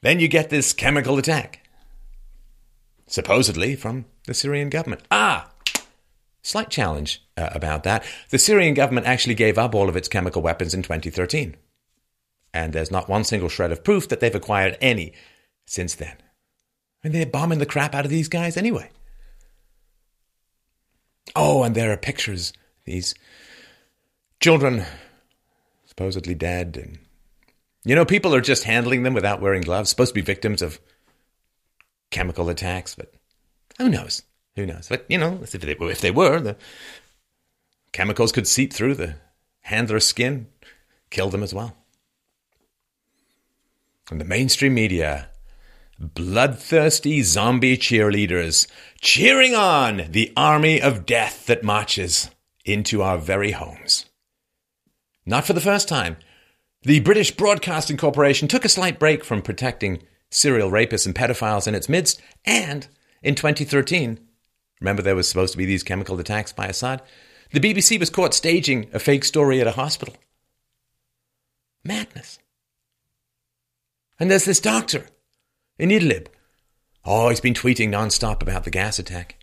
then 0.00 0.20
you 0.20 0.28
get 0.28 0.48
this 0.48 0.72
chemical 0.72 1.18
attack. 1.18 1.67
Supposedly 3.08 3.74
from 3.74 4.04
the 4.26 4.34
Syrian 4.34 4.68
government. 4.68 5.02
Ah, 5.10 5.50
slight 6.42 6.70
challenge 6.70 7.24
uh, 7.36 7.48
about 7.52 7.82
that. 7.82 8.04
The 8.30 8.38
Syrian 8.38 8.74
government 8.74 9.06
actually 9.06 9.34
gave 9.34 9.58
up 9.58 9.74
all 9.74 9.88
of 9.88 9.96
its 9.96 10.08
chemical 10.08 10.42
weapons 10.42 10.74
in 10.74 10.82
2013. 10.82 11.56
And 12.54 12.72
there's 12.72 12.90
not 12.90 13.08
one 13.08 13.24
single 13.24 13.48
shred 13.48 13.72
of 13.72 13.84
proof 13.84 14.08
that 14.08 14.20
they've 14.20 14.34
acquired 14.34 14.78
any 14.80 15.12
since 15.66 15.94
then. 15.94 16.16
And 17.02 17.14
they're 17.14 17.26
bombing 17.26 17.58
the 17.58 17.66
crap 17.66 17.94
out 17.94 18.04
of 18.04 18.10
these 18.10 18.28
guys 18.28 18.56
anyway. 18.56 18.90
Oh, 21.36 21.62
and 21.62 21.74
there 21.74 21.92
are 21.92 21.96
pictures. 21.96 22.52
These 22.84 23.14
children 24.40 24.84
supposedly 25.86 26.34
dead. 26.34 26.78
And, 26.82 26.98
you 27.84 27.94
know, 27.94 28.04
people 28.04 28.34
are 28.34 28.40
just 28.40 28.64
handling 28.64 29.02
them 29.02 29.14
without 29.14 29.40
wearing 29.40 29.62
gloves, 29.62 29.90
supposed 29.90 30.10
to 30.10 30.14
be 30.14 30.20
victims 30.20 30.62
of 30.62 30.80
chemical 32.10 32.48
attacks, 32.48 32.94
but 32.94 33.12
who 33.78 33.88
knows? 33.88 34.22
Who 34.56 34.66
knows? 34.66 34.88
But, 34.88 35.06
you 35.08 35.18
know, 35.18 35.38
if 35.42 35.52
they, 35.52 35.72
if 35.72 36.00
they 36.00 36.10
were, 36.10 36.40
the 36.40 36.56
chemicals 37.92 38.32
could 38.32 38.46
seep 38.46 38.72
through 38.72 38.94
the 38.94 39.16
handler's 39.62 40.06
skin, 40.06 40.48
kill 41.10 41.30
them 41.30 41.42
as 41.42 41.54
well. 41.54 41.76
And 44.10 44.20
the 44.20 44.24
mainstream 44.24 44.74
media, 44.74 45.28
bloodthirsty 45.98 47.22
zombie 47.22 47.76
cheerleaders, 47.76 48.66
cheering 49.00 49.54
on 49.54 50.06
the 50.10 50.32
army 50.36 50.80
of 50.80 51.06
death 51.06 51.46
that 51.46 51.62
marches 51.62 52.30
into 52.64 53.02
our 53.02 53.18
very 53.18 53.52
homes. 53.52 54.06
Not 55.26 55.46
for 55.46 55.52
the 55.52 55.60
first 55.60 55.88
time. 55.88 56.16
The 56.82 57.00
British 57.00 57.32
Broadcasting 57.32 57.96
Corporation 57.96 58.48
took 58.48 58.64
a 58.64 58.68
slight 58.68 58.98
break 58.98 59.24
from 59.24 59.42
protecting 59.42 60.02
serial 60.30 60.70
rapists 60.70 61.06
and 61.06 61.14
pedophiles 61.14 61.66
in 61.66 61.74
its 61.74 61.88
midst, 61.88 62.20
and 62.44 62.86
in 63.22 63.34
2013, 63.34 64.18
remember 64.80 65.02
there 65.02 65.16
was 65.16 65.28
supposed 65.28 65.52
to 65.52 65.58
be 65.58 65.64
these 65.64 65.82
chemical 65.82 66.18
attacks 66.20 66.52
by 66.52 66.66
Assad? 66.66 67.02
The 67.52 67.60
BBC 67.60 67.98
was 67.98 68.10
caught 68.10 68.34
staging 68.34 68.90
a 68.92 68.98
fake 68.98 69.24
story 69.24 69.60
at 69.60 69.66
a 69.66 69.72
hospital. 69.72 70.14
Madness. 71.84 72.38
And 74.20 74.30
there's 74.30 74.44
this 74.44 74.60
doctor 74.60 75.06
in 75.78 75.90
Idlib. 75.90 76.26
Oh, 77.04 77.30
he's 77.30 77.40
been 77.40 77.54
tweeting 77.54 77.88
nonstop 77.88 78.42
about 78.42 78.64
the 78.64 78.70
gas 78.70 78.98
attack. 78.98 79.36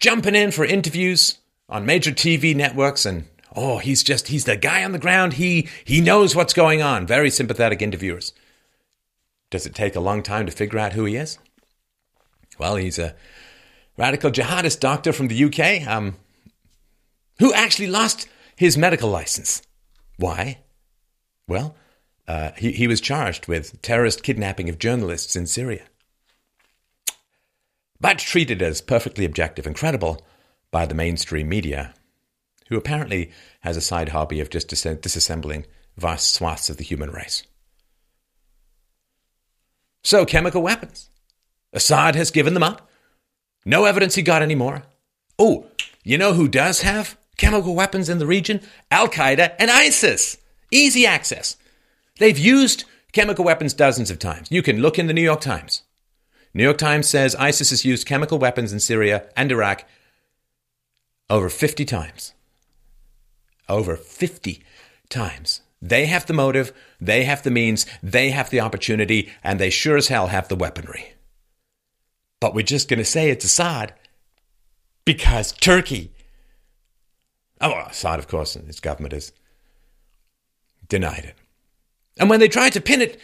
Jumping 0.00 0.34
in 0.34 0.52
for 0.52 0.64
interviews 0.64 1.38
on 1.68 1.84
major 1.84 2.12
TV 2.12 2.54
networks 2.54 3.04
and 3.04 3.24
Oh, 3.56 3.78
he's 3.78 4.02
just 4.02 4.28
he's 4.28 4.44
the 4.44 4.56
guy 4.56 4.84
on 4.84 4.92
the 4.92 4.98
ground. 4.98 5.34
He 5.34 5.68
he 5.84 6.02
knows 6.02 6.36
what's 6.36 6.52
going 6.52 6.82
on. 6.82 7.06
Very 7.06 7.30
sympathetic 7.30 7.80
interviewers. 7.80 8.32
Does 9.50 9.66
it 9.66 9.74
take 9.74 9.96
a 9.96 10.00
long 10.00 10.22
time 10.22 10.46
to 10.46 10.52
figure 10.52 10.78
out 10.78 10.92
who 10.92 11.04
he 11.04 11.16
is? 11.16 11.38
Well, 12.58 12.76
he's 12.76 12.98
a 12.98 13.14
radical 13.96 14.30
jihadist 14.30 14.80
doctor 14.80 15.12
from 15.12 15.28
the 15.28 15.44
UK 15.44 15.86
um, 15.86 16.16
who 17.38 17.52
actually 17.52 17.88
lost 17.88 18.28
his 18.56 18.76
medical 18.76 19.10
license. 19.10 19.62
Why? 20.16 20.58
Well, 21.46 21.76
uh, 22.26 22.52
he, 22.56 22.72
he 22.72 22.88
was 22.88 23.00
charged 23.00 23.46
with 23.46 23.80
terrorist 23.82 24.22
kidnapping 24.22 24.68
of 24.68 24.78
journalists 24.78 25.36
in 25.36 25.46
Syria. 25.46 25.84
But 28.00 28.18
treated 28.18 28.62
as 28.62 28.80
perfectly 28.80 29.24
objective 29.24 29.66
and 29.66 29.76
credible 29.76 30.20
by 30.70 30.86
the 30.86 30.94
mainstream 30.94 31.48
media 31.48 31.94
who 32.68 32.76
apparently 32.76 33.30
has 33.60 33.76
a 33.76 33.80
side 33.80 34.10
hobby 34.10 34.40
of 34.40 34.50
just 34.50 34.68
dis- 34.68 34.84
disassembling 34.84 35.64
vast 35.96 36.34
swaths 36.34 36.68
of 36.68 36.78
the 36.78 36.84
human 36.84 37.10
race. 37.10 37.44
So, 40.06 40.24
chemical 40.24 40.62
weapons. 40.62 41.10
Assad 41.72 42.14
has 42.14 42.30
given 42.30 42.54
them 42.54 42.62
up. 42.62 42.88
No 43.64 43.86
evidence 43.86 44.14
he 44.14 44.22
got 44.22 44.40
any 44.40 44.54
more. 44.54 44.84
Oh, 45.36 45.66
you 46.04 46.16
know 46.16 46.34
who 46.34 46.46
does 46.46 46.82
have 46.82 47.18
chemical 47.36 47.74
weapons 47.74 48.08
in 48.08 48.20
the 48.20 48.26
region? 48.26 48.60
Al 48.92 49.08
Qaeda 49.08 49.56
and 49.58 49.68
ISIS. 49.68 50.38
Easy 50.70 51.04
access. 51.04 51.56
They've 52.20 52.38
used 52.38 52.84
chemical 53.10 53.44
weapons 53.44 53.74
dozens 53.74 54.08
of 54.12 54.20
times. 54.20 54.48
You 54.48 54.62
can 54.62 54.80
look 54.80 54.96
in 54.96 55.08
the 55.08 55.12
New 55.12 55.22
York 55.22 55.40
Times. 55.40 55.82
New 56.54 56.62
York 56.62 56.78
Times 56.78 57.08
says 57.08 57.34
ISIS 57.34 57.70
has 57.70 57.84
used 57.84 58.06
chemical 58.06 58.38
weapons 58.38 58.72
in 58.72 58.78
Syria 58.78 59.26
and 59.36 59.50
Iraq 59.50 59.84
over 61.28 61.48
50 61.48 61.84
times 61.84 62.32
over 63.68 63.96
50 63.96 64.62
times. 65.08 65.60
They 65.88 66.06
have 66.06 66.26
the 66.26 66.32
motive, 66.32 66.72
they 67.00 67.24
have 67.24 67.42
the 67.42 67.50
means, 67.50 67.86
they 68.02 68.30
have 68.30 68.50
the 68.50 68.60
opportunity, 68.60 69.30
and 69.42 69.58
they 69.58 69.70
sure 69.70 69.96
as 69.96 70.08
hell 70.08 70.28
have 70.28 70.48
the 70.48 70.56
weaponry. 70.56 71.14
But 72.40 72.54
we're 72.54 72.62
just 72.62 72.88
going 72.88 72.98
to 72.98 73.04
say 73.04 73.30
it's 73.30 73.44
Assad 73.44 73.94
because 75.04 75.52
Turkey. 75.52 76.12
Oh, 77.60 77.72
Assad, 77.88 78.18
of 78.18 78.28
course, 78.28 78.56
and 78.56 78.66
his 78.66 78.80
government 78.80 79.12
has 79.12 79.32
denied 80.88 81.24
it. 81.24 81.34
And 82.18 82.28
when 82.28 82.40
they 82.40 82.48
tried 82.48 82.72
to 82.74 82.80
pin 82.80 83.02
it 83.02 83.20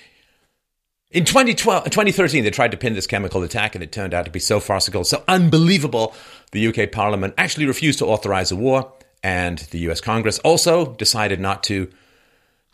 in 1.10 1.24
2012, 1.24 1.84
2013, 1.84 2.44
they 2.44 2.50
tried 2.50 2.70
to 2.70 2.76
pin 2.76 2.94
this 2.94 3.06
chemical 3.06 3.42
attack, 3.42 3.74
and 3.74 3.84
it 3.84 3.92
turned 3.92 4.14
out 4.14 4.24
to 4.24 4.30
be 4.30 4.40
so 4.40 4.60
farcical, 4.60 5.04
so 5.04 5.22
unbelievable. 5.28 6.14
The 6.52 6.66
UK 6.68 6.92
Parliament 6.92 7.34
actually 7.36 7.66
refused 7.66 7.98
to 7.98 8.06
authorize 8.06 8.50
a 8.50 8.56
war 8.56 8.92
and 9.22 9.58
the 9.70 9.78
US 9.90 10.00
Congress 10.00 10.38
also 10.40 10.94
decided 10.94 11.40
not 11.40 11.62
to 11.64 11.90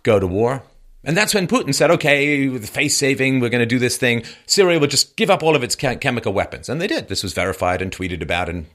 go 0.08 0.18
to 0.18 0.26
war. 0.26 0.62
And 1.04 1.16
that's 1.16 1.34
when 1.34 1.46
Putin 1.46 1.74
said, 1.74 1.90
okay, 1.92 2.48
with 2.48 2.68
face 2.68 2.96
saving, 2.96 3.40
we're 3.40 3.50
going 3.50 3.60
to 3.60 3.66
do 3.66 3.78
this 3.78 3.96
thing. 3.96 4.24
Syria 4.46 4.78
will 4.78 4.88
just 4.88 5.16
give 5.16 5.30
up 5.30 5.42
all 5.42 5.54
of 5.54 5.62
its 5.62 5.76
chemical 5.76 6.32
weapons. 6.32 6.68
And 6.68 6.80
they 6.80 6.86
did. 6.86 7.08
This 7.08 7.22
was 7.22 7.32
verified 7.32 7.80
and 7.80 7.92
tweeted 7.92 8.22
about 8.22 8.48
and 8.48 8.66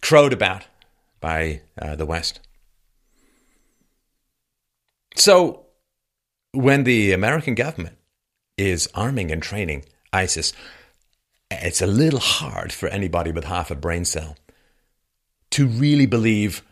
crowed 0.00 0.32
about 0.32 0.66
by 1.20 1.62
uh, 1.80 1.96
the 1.96 2.06
West. 2.06 2.40
So 5.16 5.66
when 6.52 6.84
the 6.84 7.12
American 7.12 7.54
government 7.54 7.96
is 8.56 8.88
arming 8.94 9.30
and 9.32 9.42
training 9.42 9.84
ISIS, 10.12 10.52
it's 11.50 11.82
a 11.82 11.86
little 11.86 12.20
hard 12.20 12.72
for 12.72 12.88
anybody 12.88 13.32
with 13.32 13.44
half 13.44 13.70
a 13.70 13.74
brain 13.74 14.04
cell 14.04 14.36
to 15.50 15.66
really 15.66 16.06
believe 16.06 16.62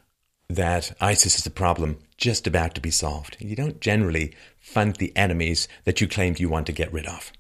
that 0.49 0.93
ISIS 1.01 1.39
is 1.39 1.47
a 1.47 1.51
problem 1.51 1.99
just 2.23 2.47
about 2.47 2.73
to 2.73 2.81
be 2.81 2.91
solved. 2.93 3.37
You 3.41 3.57
don't 3.57 3.81
generally 3.81 4.33
fund 4.61 4.95
the 4.95 5.15
enemies 5.17 5.67
that 5.83 6.01
you 6.01 6.07
claimed 6.07 6.39
you 6.39 6.49
want 6.49 6.67
to 6.67 6.73
get 6.73 6.93
rid 6.93 7.05
of. 7.05 7.33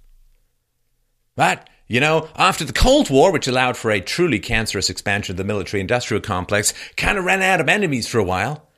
But, 1.37 1.71
you 1.87 2.01
know, 2.01 2.29
after 2.35 2.64
the 2.64 2.73
Cold 2.73 3.09
War, 3.09 3.31
which 3.31 3.47
allowed 3.47 3.77
for 3.77 3.92
a 3.92 4.01
truly 4.01 4.40
cancerous 4.40 4.90
expansion 4.90 5.35
of 5.35 5.37
the 5.37 5.45
military 5.45 5.81
industrial 5.81 6.21
complex, 6.21 6.75
kind 6.97 7.16
of 7.16 7.25
ran 7.25 7.42
out 7.42 7.61
of 7.61 7.68
enemies 7.68 8.09
for 8.09 8.18
a 8.18 8.25
while. 8.25 8.68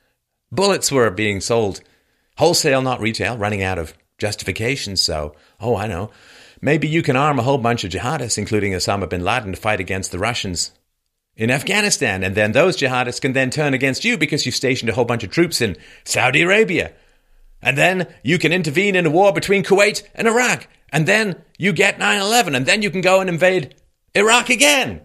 Bullets 0.52 0.92
were 0.92 1.10
being 1.10 1.40
sold 1.40 1.80
wholesale, 2.36 2.82
not 2.82 3.00
retail, 3.00 3.38
running 3.38 3.62
out 3.62 3.78
of 3.78 3.94
justification. 4.18 4.96
So, 4.96 5.34
oh, 5.58 5.74
I 5.74 5.86
know. 5.86 6.10
Maybe 6.60 6.86
you 6.86 7.02
can 7.02 7.16
arm 7.16 7.38
a 7.38 7.42
whole 7.42 7.56
bunch 7.56 7.82
of 7.82 7.90
jihadists, 7.90 8.36
including 8.36 8.72
Osama 8.72 9.08
bin 9.08 9.24
Laden, 9.24 9.52
to 9.52 9.58
fight 9.58 9.80
against 9.80 10.12
the 10.12 10.18
Russians 10.18 10.70
in 11.36 11.50
Afghanistan. 11.50 12.22
And 12.22 12.34
then 12.34 12.52
those 12.52 12.76
jihadists 12.76 13.20
can 13.20 13.32
then 13.32 13.50
turn 13.50 13.74
against 13.74 14.04
you 14.04 14.16
because 14.16 14.46
you've 14.46 14.54
stationed 14.54 14.90
a 14.90 14.94
whole 14.94 15.04
bunch 15.04 15.24
of 15.24 15.30
troops 15.30 15.60
in 15.60 15.76
Saudi 16.04 16.42
Arabia. 16.42 16.92
And 17.62 17.78
then 17.78 18.06
you 18.22 18.38
can 18.38 18.52
intervene 18.52 18.94
in 18.94 19.06
a 19.06 19.10
war 19.10 19.32
between 19.32 19.64
Kuwait 19.64 20.02
and 20.14 20.28
Iraq. 20.28 20.68
And 20.90 21.06
then 21.06 21.42
you 21.58 21.72
get 21.72 21.98
9 21.98 22.20
11. 22.20 22.54
And 22.54 22.66
then 22.66 22.82
you 22.82 22.90
can 22.90 23.00
go 23.00 23.20
and 23.20 23.28
invade 23.28 23.74
Iraq 24.14 24.50
again. 24.50 25.00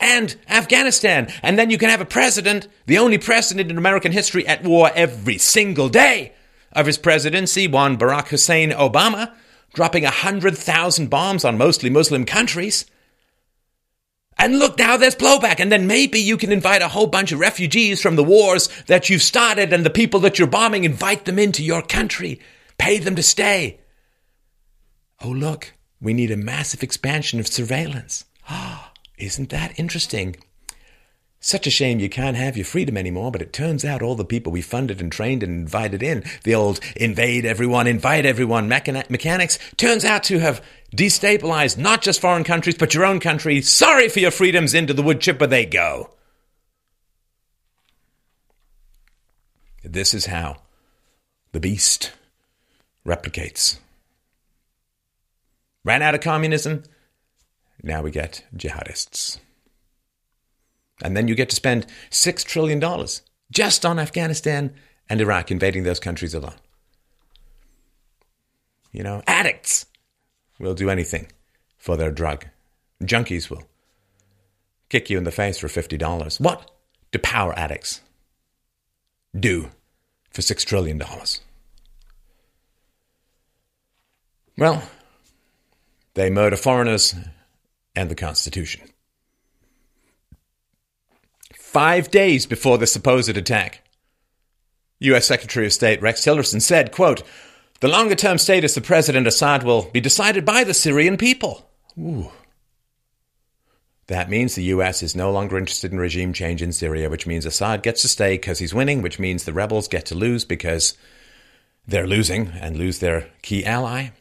And 0.00 0.34
Afghanistan. 0.48 1.28
And 1.42 1.58
then 1.58 1.70
you 1.70 1.78
can 1.78 1.90
have 1.90 2.00
a 2.00 2.06
president, 2.06 2.68
the 2.86 2.98
only 2.98 3.18
president 3.18 3.70
in 3.70 3.78
American 3.78 4.12
history 4.12 4.46
at 4.46 4.64
war 4.64 4.90
every 4.94 5.38
single 5.38 5.88
day 5.88 6.32
of 6.72 6.86
his 6.86 6.98
presidency, 6.98 7.68
one 7.68 7.96
Barack 7.96 8.28
Hussein 8.28 8.70
Obama, 8.72 9.32
dropping 9.74 10.02
100,000 10.02 11.08
bombs 11.08 11.44
on 11.44 11.56
mostly 11.56 11.90
Muslim 11.90 12.24
countries. 12.24 12.86
And 14.38 14.58
look, 14.58 14.78
now 14.78 14.96
there's 14.96 15.14
blowback. 15.14 15.60
And 15.60 15.70
then 15.70 15.86
maybe 15.86 16.18
you 16.18 16.36
can 16.36 16.52
invite 16.52 16.82
a 16.82 16.88
whole 16.88 17.06
bunch 17.06 17.32
of 17.32 17.38
refugees 17.38 18.00
from 18.00 18.16
the 18.16 18.24
wars 18.24 18.68
that 18.86 19.08
you've 19.08 19.22
started 19.22 19.72
and 19.72 19.84
the 19.84 19.90
people 19.90 20.20
that 20.20 20.38
you're 20.38 20.48
bombing, 20.48 20.84
invite 20.84 21.24
them 21.24 21.38
into 21.38 21.62
your 21.62 21.82
country, 21.82 22.40
pay 22.78 22.98
them 22.98 23.16
to 23.16 23.22
stay. 23.22 23.80
Oh, 25.22 25.30
look, 25.30 25.72
we 26.00 26.12
need 26.12 26.30
a 26.30 26.36
massive 26.36 26.82
expansion 26.82 27.40
of 27.40 27.46
surveillance. 27.46 28.24
Ah, 28.48 28.92
oh, 28.96 29.00
isn't 29.16 29.50
that 29.50 29.78
interesting? 29.78 30.36
Such 31.40 31.66
a 31.66 31.70
shame 31.70 32.00
you 32.00 32.08
can't 32.08 32.38
have 32.38 32.56
your 32.56 32.64
freedom 32.64 32.96
anymore, 32.96 33.30
but 33.30 33.42
it 33.42 33.52
turns 33.52 33.84
out 33.84 34.00
all 34.00 34.14
the 34.14 34.24
people 34.24 34.50
we 34.50 34.62
funded 34.62 35.02
and 35.02 35.12
trained 35.12 35.42
and 35.42 35.52
invited 35.52 36.02
in, 36.02 36.24
the 36.42 36.54
old 36.54 36.80
invade 36.96 37.44
everyone, 37.44 37.86
invite 37.86 38.24
everyone 38.24 38.66
mechanics, 38.66 39.58
turns 39.76 40.06
out 40.06 40.24
to 40.24 40.38
have 40.38 40.64
destabilized 40.94 41.78
not 41.78 42.02
just 42.02 42.20
foreign 42.20 42.44
countries, 42.44 42.76
but 42.78 42.94
your 42.94 43.04
own 43.04 43.20
country. 43.20 43.60
Sorry 43.60 44.08
for 44.08 44.20
your 44.20 44.30
freedoms, 44.30 44.74
into 44.74 44.94
the 44.94 45.02
wood 45.02 45.20
chipper 45.20 45.46
they 45.46 45.66
go. 45.66 46.10
This 49.82 50.14
is 50.14 50.26
how 50.26 50.58
the 51.52 51.60
beast 51.60 52.12
replicates. 53.06 53.78
Ran 55.84 56.00
out 56.00 56.14
of 56.14 56.22
communism, 56.22 56.82
now 57.82 58.00
we 58.00 58.10
get 58.10 58.44
jihadists. 58.56 59.38
And 61.02 61.16
then 61.16 61.28
you 61.28 61.34
get 61.34 61.50
to 61.50 61.56
spend 61.56 61.86
$6 62.10 62.44
trillion 62.44 62.80
just 63.50 63.84
on 63.84 63.98
Afghanistan 63.98 64.72
and 65.08 65.20
Iraq, 65.20 65.50
invading 65.50 65.82
those 65.82 66.00
countries 66.00 66.32
alone. 66.32 66.54
You 68.90 69.02
know, 69.02 69.22
addicts 69.26 69.86
will 70.58 70.74
do 70.74 70.90
anything 70.90 71.30
for 71.76 71.96
their 71.96 72.10
drug. 72.10 72.46
Junkies 73.02 73.50
will 73.50 73.64
kick 74.88 75.10
you 75.10 75.18
in 75.18 75.24
the 75.24 75.30
face 75.30 75.58
for 75.58 75.68
$50. 75.68 76.40
What 76.40 76.70
do 77.12 77.18
power 77.18 77.56
addicts 77.58 78.00
do 79.38 79.70
for 80.30 80.42
$6 80.42 80.64
trillion? 80.64 81.02
Well, 84.56 84.82
they 86.14 86.30
murder 86.30 86.56
foreigners 86.56 87.14
and 87.96 88.10
the 88.10 88.14
Constitution. 88.14 88.82
Five 91.56 92.10
days 92.10 92.46
before 92.46 92.78
the 92.78 92.86
supposed 92.86 93.36
attack, 93.36 93.82
U.S. 95.00 95.26
Secretary 95.26 95.66
of 95.66 95.72
State 95.72 96.00
Rex 96.00 96.24
Tillerson 96.24 96.62
said, 96.62 96.92
quote, 96.92 97.24
the 97.84 97.90
longer 97.90 98.14
term 98.14 98.38
status 98.38 98.78
of 98.78 98.82
President 98.82 99.26
Assad 99.26 99.62
will 99.62 99.90
be 99.90 100.00
decided 100.00 100.46
by 100.46 100.64
the 100.64 100.72
Syrian 100.72 101.18
people. 101.18 101.68
Ooh. 101.98 102.30
That 104.06 104.30
means 104.30 104.54
the 104.54 104.72
US 104.72 105.02
is 105.02 105.14
no 105.14 105.30
longer 105.30 105.58
interested 105.58 105.92
in 105.92 105.98
regime 105.98 106.32
change 106.32 106.62
in 106.62 106.72
Syria, 106.72 107.10
which 107.10 107.26
means 107.26 107.44
Assad 107.44 107.82
gets 107.82 108.00
to 108.00 108.08
stay 108.08 108.38
because 108.38 108.58
he's 108.58 108.72
winning, 108.72 109.02
which 109.02 109.18
means 109.18 109.44
the 109.44 109.52
rebels 109.52 109.86
get 109.86 110.06
to 110.06 110.14
lose 110.14 110.46
because 110.46 110.96
they're 111.86 112.06
losing 112.06 112.48
and 112.58 112.78
lose 112.78 113.00
their 113.00 113.28
key 113.42 113.66
ally. 113.66 114.12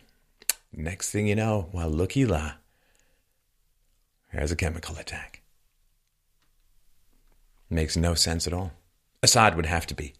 Next 0.73 1.12
thing 1.12 1.26
you 1.26 1.36
know, 1.36 1.69
well, 1.71 1.89
looky 1.89 2.26
la, 2.26 2.56
there's 4.34 4.52
a 4.52 4.58
chemical 4.58 4.97
attack. 4.97 5.41
Makes 7.69 7.95
no 7.95 8.13
sense 8.13 8.45
at 8.45 8.52
all. 8.52 8.73
Assad 9.21 9.56
would 9.56 9.67
have 9.67 9.88
to 9.88 9.95
be 9.95 10.15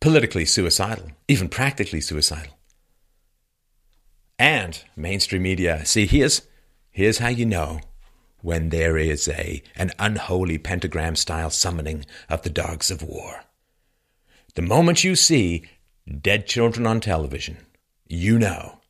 politically 0.00 0.44
suicidal, 0.44 1.10
even 1.28 1.48
practically 1.48 2.00
suicidal. 2.00 2.58
And 4.38 4.82
mainstream 4.96 5.42
media, 5.42 5.84
see, 5.84 6.06
here's, 6.06 6.42
here's 6.90 7.18
how 7.18 7.28
you 7.28 7.44
know 7.44 7.80
when 8.40 8.70
there 8.70 8.96
is 8.96 9.28
a, 9.28 9.62
an 9.76 9.90
unholy 9.98 10.56
pentagram 10.56 11.14
style 11.16 11.50
summoning 11.50 12.06
of 12.28 12.42
the 12.42 12.50
dogs 12.50 12.90
of 12.90 13.02
war. 13.02 13.44
The 14.54 14.62
moment 14.62 15.04
you 15.04 15.14
see 15.14 15.64
dead 16.20 16.46
children 16.46 16.86
on 16.86 17.00
television, 17.00 17.58
you 18.06 18.38
know 18.38 18.80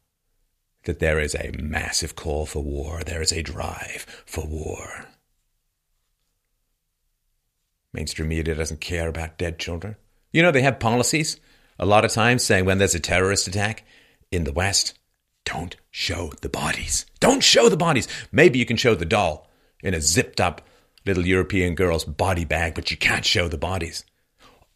that 0.84 1.00
there 1.00 1.18
is 1.18 1.34
a 1.34 1.52
massive 1.60 2.16
call 2.16 2.46
for 2.46 2.62
war. 2.62 3.02
There 3.04 3.20
is 3.20 3.32
a 3.32 3.42
drive 3.42 4.06
for 4.24 4.46
war. 4.46 5.06
Mainstream 7.92 8.28
media 8.28 8.54
doesn't 8.54 8.80
care 8.80 9.08
about 9.08 9.36
dead 9.36 9.58
children. 9.58 9.96
You 10.32 10.42
know, 10.42 10.50
they 10.50 10.62
have 10.62 10.78
policies 10.78 11.38
a 11.78 11.86
lot 11.86 12.04
of 12.04 12.12
times 12.12 12.44
saying 12.44 12.66
when 12.66 12.78
there's 12.78 12.94
a 12.94 13.00
terrorist 13.00 13.48
attack 13.48 13.84
in 14.30 14.44
the 14.44 14.52
West, 14.52 14.98
don't 15.44 15.76
show 15.90 16.30
the 16.42 16.48
bodies. 16.48 17.06
Don't 17.18 17.42
show 17.42 17.68
the 17.68 17.76
bodies. 17.76 18.06
Maybe 18.30 18.58
you 18.58 18.66
can 18.66 18.76
show 18.76 18.94
the 18.94 19.06
doll 19.06 19.48
in 19.82 19.94
a 19.94 20.00
zipped 20.00 20.40
up 20.40 20.60
little 21.06 21.26
European 21.26 21.74
girl's 21.74 22.04
body 22.04 22.44
bag, 22.44 22.74
but 22.74 22.90
you 22.90 22.96
can't 22.96 23.24
show 23.24 23.48
the 23.48 23.58
bodies. 23.58 24.04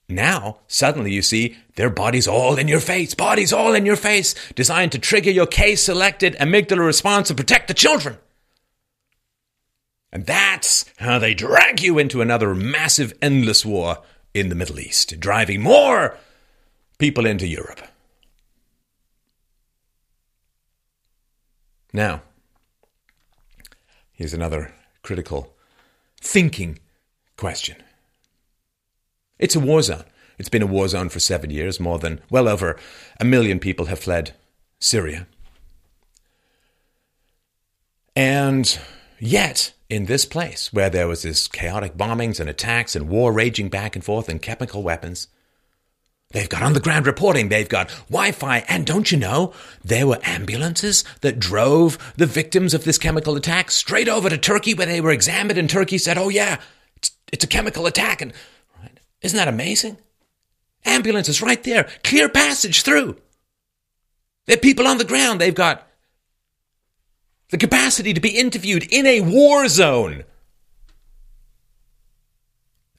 Now, 0.09 0.59
suddenly 0.67 1.13
you 1.13 1.23
see 1.23 1.57
their 1.77 1.91
bodies 1.91 2.27
all 2.27 2.57
in 2.57 2.69
your 2.69 2.81
face, 2.81 3.15
bodies 3.15 3.53
all 3.53 3.75
in 3.75 3.87
your 3.87 3.97
face, 3.97 4.35
designed 4.55 4.93
to 4.93 4.99
trigger 4.99 5.31
your 5.31 5.47
K 5.47 5.77
selected 5.77 6.35
amygdala 6.37 6.85
response 6.85 7.31
and 7.31 7.37
protect 7.37 7.69
the 7.69 7.75
children. 7.75 8.19
And 10.11 10.27
that's 10.27 10.85
how 10.99 11.19
they 11.19 11.35
drag 11.35 11.83
you 11.83 11.99
into 11.99 12.21
another 12.21 12.55
massive, 12.55 13.13
endless 13.21 13.65
war 13.65 13.99
in 14.35 14.49
the 14.49 14.55
Middle 14.57 14.81
East, 14.81 15.19
driving 15.21 15.63
more 15.63 16.19
people 16.99 17.25
into 17.25 17.47
Europe. 17.47 17.81
Now, 21.93 22.23
here's 24.13 24.35
another 24.35 24.75
critical 25.03 25.55
thinking 26.21 26.81
question. 27.37 27.77
It's 29.39 29.55
a 29.55 29.61
war 29.61 29.81
zone. 29.83 30.05
It's 30.37 30.49
been 30.49 30.63
a 30.63 30.67
war 30.67 30.89
zone 30.89 31.09
for 31.09 31.21
seven 31.21 31.51
years. 31.51 31.79
More 31.79 32.01
than, 32.01 32.21
well 32.31 32.49
over 32.49 32.77
a 33.21 33.25
million 33.25 33.61
people 33.61 33.87
have 33.87 34.01
fled 34.01 34.35
Syria. 34.81 35.29
And 38.17 38.79
yet, 39.27 39.73
in 39.89 40.07
this 40.07 40.25
place 40.25 40.73
where 40.73 40.91
there 40.91 41.09
was 41.09 41.23
this 41.23 41.47
chaotic 41.47 41.97
bombings 41.97 42.41
and 42.41 42.49
attacks 42.49 42.97
and 42.97 43.09
war 43.09 43.33
raging 43.33 43.69
back 43.69 43.95
and 43.95 44.05
forth 44.05 44.29
and 44.29 44.41
chemical 44.41 44.83
weapons, 44.83 45.29
They've 46.35 46.49
got 46.49 46.65
underground 46.65 47.07
reporting. 47.07 47.49
They've 47.49 47.69
got 47.69 47.91
Wi-Fi. 48.09 48.65
And 48.69 48.85
don't 48.85 49.11
you 49.13 49.17
know, 49.17 49.53
there 49.85 50.07
were 50.07 50.19
ambulances 50.25 51.05
that 51.21 51.39
drove 51.39 52.13
the 52.17 52.27
victims 52.27 52.75
of 52.75 52.83
this 52.83 52.99
chemical 52.99 53.37
attack 53.37 53.71
straight 53.71 54.09
over 54.09 54.29
to 54.29 54.37
Turkey 54.37 54.75
where 54.75 54.87
they 54.87 55.01
were 55.01 55.13
examined 55.13 55.59
and 55.59 55.71
Turkey 55.71 55.97
said, 55.97 56.19
oh 56.19 56.29
yeah, 56.29 56.61
it's, 56.97 57.13
it's 57.33 57.45
a 57.45 57.49
chemical 57.49 57.87
attack. 57.87 58.21
And 58.21 58.33
right? 58.83 58.99
isn't 59.23 59.37
that 59.37 59.47
amazing? 59.47 59.97
Ambulances 60.85 61.41
right 61.41 61.63
there, 61.63 61.89
clear 62.03 62.29
passage 62.29 62.83
through. 62.83 63.17
There 64.47 64.57
are 64.57 64.61
people 64.61 64.89
on 64.89 64.99
the 64.99 65.05
ground. 65.05 65.41
They've 65.41 65.55
got 65.55 65.84
the 67.55 67.59
capacity 67.59 68.13
to 68.13 68.21
be 68.21 68.31
interviewed 68.31 68.83
in 68.93 69.07
a 69.07 69.21
war 69.21 69.69
zone. 69.69 70.25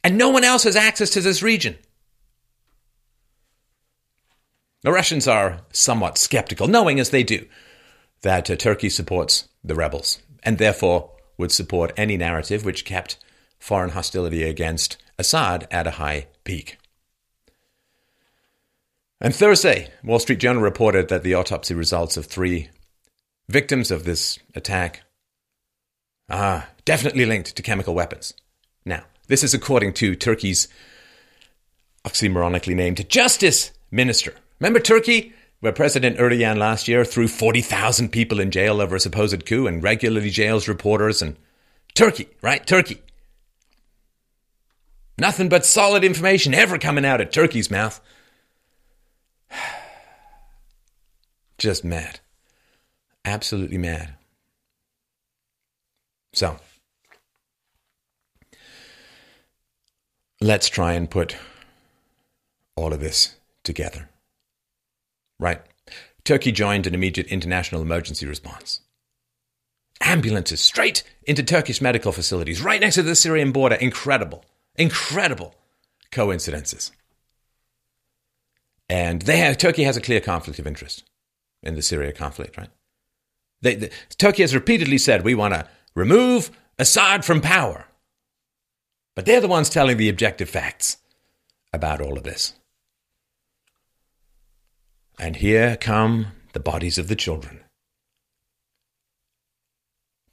And 0.01 0.17
no 0.17 0.29
one 0.29 0.45
else 0.45 0.63
has 0.63 0.77
access 0.77 1.09
to 1.09 1.19
this 1.19 1.43
region. 1.43 1.75
The 4.83 4.93
Russians 4.93 5.27
are 5.27 5.59
somewhat 5.73 6.17
skeptical, 6.17 6.69
knowing 6.69 7.01
as 7.01 7.09
they 7.09 7.21
do 7.21 7.45
that 8.21 8.49
uh, 8.49 8.55
Turkey 8.55 8.87
supports 8.87 9.49
the 9.61 9.75
rebels 9.75 10.21
and 10.41 10.57
therefore 10.57 11.11
would 11.37 11.51
support 11.51 11.91
any 11.97 12.15
narrative 12.15 12.63
which 12.63 12.85
kept 12.85 13.17
foreign 13.59 13.89
hostility 13.89 14.43
against 14.43 14.95
Assad 15.19 15.67
at 15.69 15.85
a 15.85 15.97
high 15.99 16.27
peak. 16.45 16.77
And 19.19 19.35
Thursday, 19.35 19.89
Wall 20.01 20.19
Street 20.19 20.39
Journal 20.39 20.61
reported 20.61 21.09
that 21.09 21.23
the 21.23 21.33
autopsy 21.33 21.73
results 21.73 22.15
of 22.15 22.27
three 22.27 22.69
victims 23.47 23.91
of 23.91 24.03
this 24.03 24.39
attack 24.55 25.03
are 26.29 26.67
definitely 26.85 27.25
linked 27.25 27.55
to 27.55 27.61
chemical 27.61 27.93
weapons. 27.93 28.33
Now, 28.85 29.03
this 29.27 29.43
is 29.43 29.53
according 29.53 29.93
to 29.95 30.15
Turkey's 30.15 30.67
oxymoronically 32.03 32.75
named 32.75 33.07
Justice 33.09 33.71
Minister. 33.91 34.33
Remember 34.59 34.79
Turkey, 34.79 35.33
where 35.59 35.71
President 35.71 36.17
Erdogan 36.17 36.57
last 36.57 36.87
year 36.87 37.03
threw 37.03 37.27
40,000 37.27 38.09
people 38.09 38.39
in 38.39 38.51
jail 38.51 38.81
over 38.81 38.95
a 38.95 38.99
supposed 38.99 39.45
coup 39.45 39.67
and 39.67 39.81
regularly 39.81 40.29
jails 40.29 40.67
reporters 40.67 41.21
and 41.21 41.35
Turkey, 41.93 42.27
right? 42.41 42.65
Turkey. 42.65 43.01
Nothing 45.17 45.49
but 45.49 45.65
solid 45.65 46.03
information 46.03 46.53
ever 46.53 46.77
coming 46.77 47.05
out 47.05 47.21
of 47.21 47.31
Turkey's 47.31 47.71
mouth. 47.71 48.01
Just 51.57 51.85
mad. 51.85 52.19
Absolutely 53.25 53.79
mad. 53.79 54.13
So, 56.33 56.57
let's 60.39 60.69
try 60.69 60.93
and 60.93 61.09
put 61.09 61.35
all 62.75 62.93
of 62.93 62.99
this 62.99 63.35
together. 63.63 64.09
Right. 65.39 65.61
Turkey 66.23 66.51
joined 66.51 66.85
an 66.87 66.93
immediate 66.93 67.27
international 67.27 67.81
emergency 67.81 68.25
response. 68.25 68.81
Ambulances 70.01 70.61
straight 70.61 71.03
into 71.23 71.41
Turkish 71.41 71.81
medical 71.81 72.11
facilities 72.11 72.61
right 72.61 72.81
next 72.81 72.95
to 72.95 73.03
the 73.03 73.15
Syrian 73.15 73.51
border. 73.51 73.75
Incredible. 73.75 74.43
Incredible 74.75 75.55
coincidences. 76.11 76.91
And 78.89 79.21
they 79.23 79.37
have, 79.37 79.57
Turkey 79.57 79.83
has 79.83 79.97
a 79.97 80.01
clear 80.01 80.19
conflict 80.19 80.59
of 80.59 80.67
interest 80.67 81.03
in 81.63 81.75
the 81.75 81.81
Syria 81.81 82.11
conflict, 82.11 82.57
right? 82.57 82.69
They, 83.61 83.75
the, 83.75 83.91
Turkey 84.17 84.43
has 84.43 84.55
repeatedly 84.55 84.97
said, 84.97 85.23
we 85.23 85.35
want 85.35 85.53
to 85.53 85.67
remove 85.95 86.51
Assad 86.77 87.23
from 87.23 87.41
power. 87.41 87.85
But 89.15 89.25
they're 89.25 89.41
the 89.41 89.47
ones 89.47 89.69
telling 89.69 89.97
the 89.97 90.09
objective 90.09 90.49
facts 90.49 90.97
about 91.73 92.01
all 92.01 92.17
of 92.17 92.23
this. 92.23 92.53
And 95.17 95.37
here 95.37 95.77
come 95.77 96.27
the 96.53 96.59
bodies 96.59 96.97
of 96.97 97.07
the 97.07 97.15
children. 97.15 97.61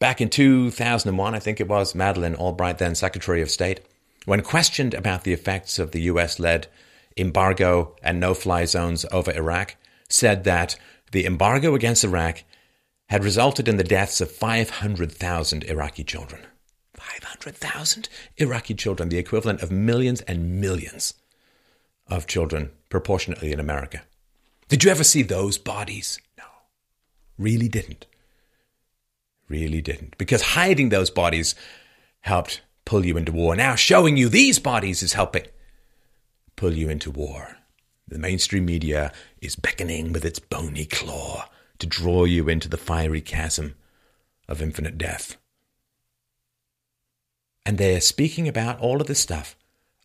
Back 0.01 0.21
in 0.21 0.31
2001, 0.31 1.35
I 1.35 1.39
think 1.39 1.61
it 1.61 1.69
was, 1.69 1.95
Madeleine 1.95 2.35
Albright, 2.35 2.79
then 2.79 2.97
Secretary 2.97 3.41
of 3.41 3.51
State, 3.51 3.81
when 4.25 4.43
questioned 4.43 4.95
about 4.95 5.23
the 5.23 5.33
effects 5.33 5.79
of 5.79 5.93
the 5.93 6.03
US 6.03 6.41
led 6.41 6.67
embargo 7.17 7.95
and 8.03 8.19
no 8.19 8.35
fly 8.35 8.65
zones 8.65 9.07
over 9.13 9.31
Iraq, 9.33 9.77
said 10.09 10.43
that 10.45 10.77
the 11.13 11.25
embargo 11.25 11.75
against 11.75 12.03
Iraq 12.03 12.43
had 13.13 13.25
resulted 13.25 13.69
in 13.69 13.77
the 13.77 13.85
deaths 13.85 14.23
of 14.23 14.31
500,000 14.33 15.65
Iraqi 15.65 16.03
children. 16.03 16.47
500,000 16.95 18.09
Iraqi 18.39 18.73
children, 18.73 19.11
the 19.11 19.19
equivalent 19.19 19.61
of 19.61 19.71
millions 19.71 20.23
and 20.23 20.63
millions 20.63 21.13
of 22.07 22.27
children 22.27 22.71
proportionately 22.89 23.53
in 23.53 23.61
America. 23.61 24.01
Did 24.69 24.83
you 24.83 24.91
ever 24.91 25.05
see 25.05 25.21
those 25.21 25.59
bodies? 25.59 26.21
No. 26.39 26.45
Really 27.37 27.69
didn't. 27.69 28.07
Really 29.47 29.83
didn't. 29.83 30.17
Because 30.17 30.41
hiding 30.41 30.89
those 30.89 31.11
bodies 31.11 31.55
helped 32.21 32.63
pull 32.87 33.05
you 33.05 33.19
into 33.19 33.33
war. 33.33 33.55
Now 33.55 33.75
showing 33.75 34.17
you 34.17 34.31
these 34.31 34.59
bodies 34.59 35.03
is 35.03 35.13
helping 35.13 35.45
pull 36.57 36.73
you 36.73 36.89
into 36.89 37.11
war. 37.11 37.59
The 38.09 38.19
mainstream 38.19 38.65
media 38.65 39.13
is 39.43 39.55
beckoning 39.55 40.15
with 40.15 40.25
its 40.25 40.39
bony 40.39 40.87
claw 40.87 41.45
to 41.83 41.87
draw 41.89 42.25
you 42.25 42.49
into 42.49 42.69
the 42.69 42.77
fiery 42.77 43.21
chasm 43.21 43.75
of 44.49 44.63
infinite 44.63 44.97
death. 44.97 45.37
And 47.67 47.77
they're 47.77 48.01
speaking 48.01 48.47
about 48.47 48.79
all 48.79 49.01
of 49.01 49.09
this 49.09 49.19
stuff 49.19 49.57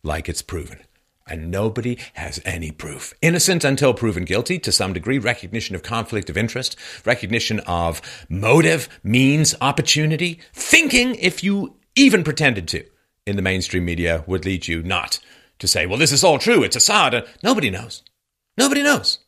like 0.02 0.28
it's 0.28 0.42
proven. 0.42 0.80
And 1.24 1.52
nobody 1.52 1.96
has 2.14 2.40
any 2.44 2.72
proof. 2.72 3.14
Innocent 3.22 3.62
until 3.62 3.94
proven 3.94 4.24
guilty, 4.24 4.58
to 4.58 4.72
some 4.72 4.92
degree, 4.92 5.18
recognition 5.18 5.76
of 5.76 5.84
conflict 5.84 6.28
of 6.28 6.36
interest, 6.36 6.74
recognition 7.04 7.60
of 7.60 8.00
motive, 8.28 8.88
means, 9.04 9.54
opportunity, 9.60 10.40
thinking, 10.52 11.14
if 11.14 11.44
you 11.44 11.76
even 11.94 12.24
pretended 12.24 12.66
to, 12.68 12.84
in 13.24 13.36
the 13.36 13.42
mainstream 13.42 13.84
media, 13.84 14.24
would 14.26 14.44
lead 14.44 14.66
you 14.66 14.82
not 14.82 15.20
to 15.60 15.68
say, 15.68 15.86
well, 15.86 15.98
this 15.98 16.12
is 16.12 16.24
all 16.24 16.38
true, 16.38 16.64
it's 16.64 16.76
Assad. 16.76 17.24
Nobody 17.40 17.70
knows. 17.70 18.02
Nobody 18.56 18.82
knows. 18.82 19.20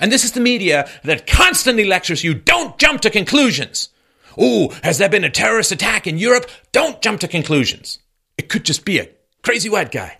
And 0.00 0.10
this 0.10 0.24
is 0.24 0.32
the 0.32 0.40
media 0.40 0.88
that 1.04 1.26
constantly 1.26 1.84
lectures 1.84 2.24
you 2.24 2.34
don't 2.34 2.78
jump 2.78 3.02
to 3.02 3.10
conclusions. 3.10 3.90
Oh, 4.38 4.74
has 4.82 4.98
there 4.98 5.08
been 5.08 5.24
a 5.24 5.30
terrorist 5.30 5.70
attack 5.70 6.06
in 6.06 6.18
Europe? 6.18 6.50
Don't 6.72 7.02
jump 7.02 7.20
to 7.20 7.28
conclusions. 7.28 7.98
It 8.38 8.48
could 8.48 8.64
just 8.64 8.84
be 8.84 8.98
a 8.98 9.10
crazy 9.42 9.68
white 9.68 9.92
guy. 9.92 10.18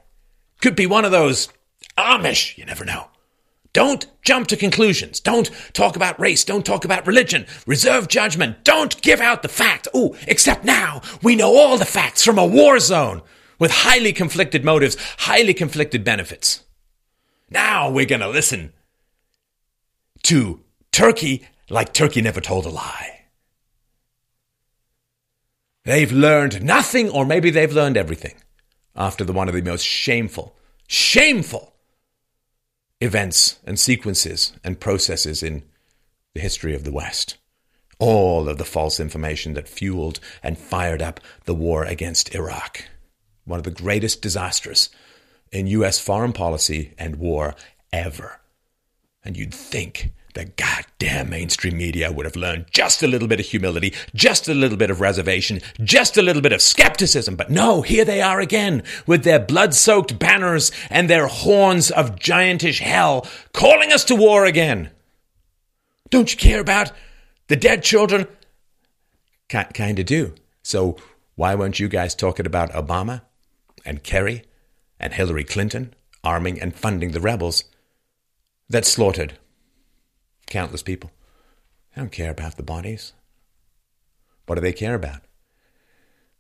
Could 0.61 0.77
be 0.77 0.87
one 0.87 1.07
of 1.07 1.11
those 1.11 1.49
Amish. 1.97 2.59
You 2.59 2.67
never 2.67 2.85
know. 2.85 3.07
Don't 3.73 4.07
jump 4.23 4.49
to 4.49 4.57
conclusions. 4.57 5.21
Don't 5.21 5.51
talk 5.73 5.95
about 5.97 6.19
race. 6.21 6.45
Don't 6.45 6.67
talk 6.67 6.85
about 6.85 7.07
religion. 7.07 7.47
Reserve 7.67 8.09
judgment. 8.09 8.65
Don't 8.65 9.01
give 9.01 9.21
out 9.21 9.43
the 9.43 9.49
fact. 9.49 9.87
Oh, 9.95 10.17
except 10.27 10.65
now 10.65 11.03
we 11.23 11.37
know 11.37 11.57
all 11.57 11.79
the 11.79 11.85
facts 11.85 12.25
from 12.25 12.37
a 12.37 12.47
war 12.47 12.81
zone 12.81 13.23
with 13.61 13.71
highly 13.71 14.13
conflicted 14.13 14.65
motives, 14.65 14.97
highly 15.19 15.55
conflicted 15.55 16.03
benefits. 16.03 16.65
Now 17.49 17.91
we're 17.91 18.07
going 18.07 18.23
to 18.23 18.29
listen 18.29 18.73
to 20.25 20.61
Turkey 20.93 21.47
like 21.69 21.93
Turkey 21.93 22.21
never 22.21 22.41
told 22.41 22.67
a 22.67 22.71
lie. 22.71 23.21
They've 25.85 26.13
learned 26.13 26.63
nothing, 26.63 27.09
or 27.09 27.25
maybe 27.25 27.51
they've 27.51 27.73
learned 27.73 27.97
everything 27.97 28.35
after 28.95 29.25
the 29.25 29.33
one 29.33 29.49
of 29.49 29.55
the 29.55 29.63
most 29.63 29.85
shameful, 29.85 30.57
shameful 30.87 31.75
events 33.01 33.59
and 33.65 33.79
sequences 33.79 34.53
and 34.63 34.79
processes 34.79 35.43
in 35.43 35.63
the 36.35 36.41
history 36.41 36.75
of 36.75 36.85
the 36.85 36.93
West. 36.93 37.37
All 37.99 38.49
of 38.49 38.59
the 38.59 38.65
false 38.65 39.01
information 39.01 39.55
that 39.55 39.69
fueled 39.69 40.21
and 40.43 40.59
fired 40.59 41.03
up 41.03 41.21
the 41.45 41.55
war 41.55 41.85
against 41.85 42.35
Iraq. 42.35 42.85
One 43.45 43.59
of 43.59 43.65
the 43.65 43.71
greatest 43.71 44.23
disasters 44.23 44.91
in 45.51 45.67
U.S. 45.67 45.99
foreign 45.99 46.33
policy 46.33 46.95
and 46.99 47.17
war 47.17 47.55
ever. 47.93 48.40
And 49.25 49.37
you'd 49.37 49.55
think 49.55 50.13
the 50.35 50.45
goddamn 50.45 51.31
mainstream 51.31 51.77
media 51.77 52.13
would 52.13 52.25
have 52.25 52.37
learned 52.37 52.67
just 52.71 53.03
a 53.03 53.07
little 53.07 53.29
bit 53.29 53.41
of 53.41 53.47
humility, 53.47 53.95
just 54.15 54.49
a 54.49 54.55
little 54.55 54.77
bit 54.77 54.91
of 54.91 55.01
reservation, 55.01 55.61
just 55.83 56.17
a 56.17 56.23
little 56.23 56.43
bit 56.43 56.53
of 56.53 56.63
skepticism. 56.63 57.37
But 57.37 57.51
no, 57.51 57.83
here 57.83 58.05
they 58.05 58.23
are 58.23 58.41
again 58.41 58.83
with 59.07 59.25
their 59.25 59.41
blood 59.41 59.75
soaked 59.75 60.19
banners 60.19 60.71
and 60.89 61.11
their 61.11 61.27
horns 61.27 61.91
of 61.91 62.17
giantish 62.17 62.81
hell 62.81 63.27
calling 63.53 63.93
us 63.93 64.05
to 64.05 64.17
war 64.17 64.45
again. 64.45 64.91
Don't 66.11 66.33
you 66.33 66.39
care 66.39 66.61
about 66.61 66.93
the 67.49 67.57
dead 67.57 67.83
children? 67.83 68.27
Kind 69.49 69.99
of 69.99 70.07
do. 70.07 70.35
So 70.63 70.97
why 71.35 71.55
weren't 71.55 71.81
you 71.81 71.89
guys 71.89 72.15
talking 72.15 72.47
about 72.47 72.73
Obama 72.73 73.23
and 73.85 74.03
Kerry 74.03 74.45
and 74.99 75.13
Hillary 75.13 75.45
Clinton 75.45 75.93
arming 76.23 76.61
and 76.61 76.75
funding 76.75 77.11
the 77.11 77.21
rebels 77.21 77.65
that 78.71 78.87
slaughtered 78.87 79.35
countless 80.47 80.83
people. 80.83 81.11
They 81.95 82.01
don't 82.01 82.13
care 82.13 82.31
about 82.31 82.57
the 82.57 82.63
bodies. 82.63 83.13
What 84.47 84.55
do 84.55 84.61
they 84.63 84.73
care 84.73 84.95
about? 84.95 85.21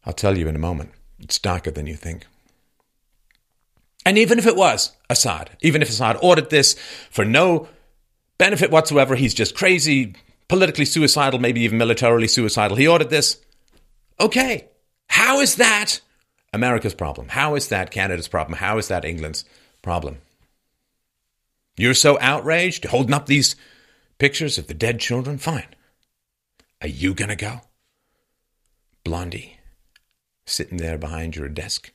I'll 0.07 0.13
tell 0.13 0.39
you 0.39 0.49
in 0.49 0.57
a 0.57 0.61
moment. 0.61 0.93
It's 1.19 1.39
darker 1.39 1.71
than 1.71 1.87
you 1.87 1.95
think. 1.95 2.27
And 4.07 4.17
even 4.17 4.39
if 4.39 4.47
it 4.47 4.57
was 4.57 4.97
Assad, 5.11 5.51
even 5.61 5.83
if 5.83 5.91
Assad 5.91 6.17
ordered 6.23 6.51
this 6.51 6.75
for 7.11 7.25
no 7.25 7.69
benefit 8.39 8.71
whatsoever, 8.71 9.15
he's 9.15 9.35
just 9.35 9.55
crazy, 9.55 10.15
politically 10.49 10.87
suicidal, 10.87 11.39
maybe 11.39 11.61
even 11.61 11.79
militarily 11.79 12.29
suicidal, 12.29 12.77
he 12.77 12.89
ordered 12.89 13.11
this. 13.11 13.39
Okay. 14.19 14.69
How 15.09 15.41
is 15.41 15.57
that 15.57 16.01
America's 16.53 16.95
problem? 16.95 17.29
How 17.29 17.57
is 17.57 17.69
that 17.69 17.91
Canada's 17.91 18.29
problem? 18.29 18.59
How 18.59 18.79
is 18.79 18.89
that 18.89 19.05
England's 19.05 19.45
problem? 19.83 20.19
You're 21.81 21.95
so 21.95 22.19
outraged, 22.21 22.85
holding 22.85 23.15
up 23.15 23.25
these 23.25 23.57
Pictures 24.21 24.59
of 24.59 24.67
the 24.67 24.75
dead 24.75 25.01
children? 25.01 25.39
Fine. 25.39 25.75
Are 26.83 26.89
you 26.89 27.15
going 27.15 27.31
to 27.31 27.37
go? 27.37 27.63
Blondie, 29.03 29.57
sitting 30.45 30.77
there 30.77 30.99
behind 30.99 31.37
your 31.37 31.49
desk 31.49 31.91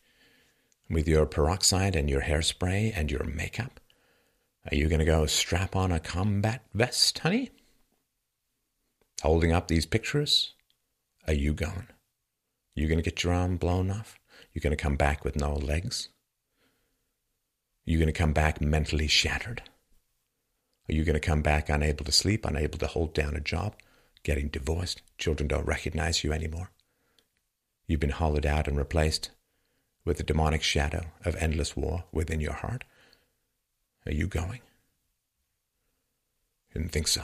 with 0.90 1.08
your 1.08 1.28
peroxide 1.28 1.96
and 1.96 2.10
your 2.10 2.22
hairspray 2.22 2.92
and 2.96 3.12
your 3.12 3.26
makeup. 3.26 3.80
Are 4.72 4.76
you 4.76 4.90
going 4.90 5.02
to 5.02 5.06
go 5.06 5.28
strap 5.28 5.76
on 5.76 5.92
a 5.92 6.00
combat 6.00 6.64
vest, 6.74 7.20
honey? 7.20 7.52
Holding 9.22 9.52
up 9.52 9.68
these 9.68 9.86
pictures? 9.86 10.56
Are 11.28 11.34
you 11.34 11.54
going? 11.54 11.90
You 12.74 12.88
going 12.88 12.98
to 12.98 13.08
get 13.08 13.24
your 13.24 13.34
arm 13.34 13.58
blown 13.58 13.92
off? 13.92 14.18
You 14.52 14.62
going 14.62 14.76
to 14.76 14.84
come 14.84 14.96
back 14.96 15.24
with 15.24 15.36
no 15.36 15.54
legs? 15.54 16.10
You 17.86 18.00
going 18.00 18.08
to 18.08 18.14
come 18.14 18.34
back 18.34 18.60
mentally 18.60 19.06
shattered? 19.06 19.62
Are 20.88 20.94
you 20.94 21.04
going 21.04 21.16
to 21.16 21.20
come 21.20 21.42
back 21.42 21.70
unable 21.70 22.06
to 22.06 22.12
sleep, 22.12 22.46
unable 22.46 22.78
to 22.80 22.88
hold 22.88 23.14
down 23.14 23.36
a 23.36 23.40
job, 23.40 23.76
getting 24.24 24.50
divorced? 24.50 25.02
Children 25.18 25.48
don't 25.48 25.66
recognize 25.66 26.24
you 26.24 26.32
anymore. 26.32 26.70
You've 27.88 28.00
been 28.00 28.12
hollowed 28.12 28.46
out 28.46 28.68
and 28.68 28.78
replaced 28.78 29.32
with 30.04 30.18
the 30.18 30.24
demonic 30.24 30.62
shadow 30.62 31.06
of 31.24 31.36
endless 31.38 31.76
war 31.76 32.06
within 32.12 32.40
your 32.40 32.54
heart. 32.54 32.84
Are 34.06 34.14
you 34.14 34.28
going? 34.28 34.62
Didn't 36.74 36.92
think 36.92 37.08
so. 37.08 37.24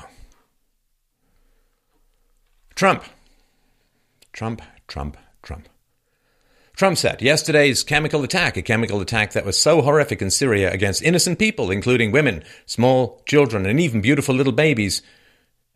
Trump. 2.73 3.03
Trump, 4.33 4.61
Trump, 4.87 5.17
Trump. 5.43 5.67
Trump 6.75 6.97
said 6.97 7.21
yesterday's 7.21 7.83
chemical 7.83 8.23
attack, 8.23 8.57
a 8.57 8.61
chemical 8.61 9.01
attack 9.01 9.33
that 9.33 9.45
was 9.45 9.57
so 9.57 9.81
horrific 9.81 10.21
in 10.21 10.31
Syria 10.31 10.71
against 10.71 11.03
innocent 11.03 11.37
people, 11.37 11.69
including 11.69 12.11
women, 12.11 12.43
small 12.65 13.21
children, 13.25 13.65
and 13.65 13.79
even 13.79 14.01
beautiful 14.01 14.33
little 14.33 14.53
babies, 14.53 15.01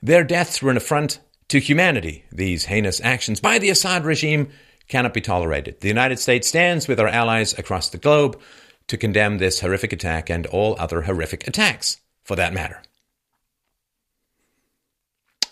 their 0.02 0.24
deaths 0.24 0.62
were 0.62 0.72
an 0.72 0.78
affront 0.78 1.20
to 1.50 1.60
humanity. 1.60 2.26
These 2.32 2.66
heinous 2.66 3.02
actions 3.02 3.40
by 3.40 3.60
the 3.60 3.70
Assad 3.70 4.06
regime 4.06 4.50
cannot 4.88 5.14
be 5.14 5.22
tolerated. 5.22 5.82
The 5.82 5.88
United 5.88 6.20
States 6.20 6.48
stands 6.48 6.88
with 6.88 7.00
our 7.00 7.08
allies 7.08 7.58
across 7.58 7.90
the 7.90 7.98
globe 7.98 8.40
to 8.88 8.98
condemn 8.98 9.38
this 9.38 9.60
horrific 9.60 9.94
attack 9.94 10.30
and 10.30 10.46
all 10.48 10.76
other 10.80 11.04
horrific 11.04 11.48
attacks, 11.48 11.98
for 12.24 12.36
that 12.36 12.54
matter. 12.54 12.82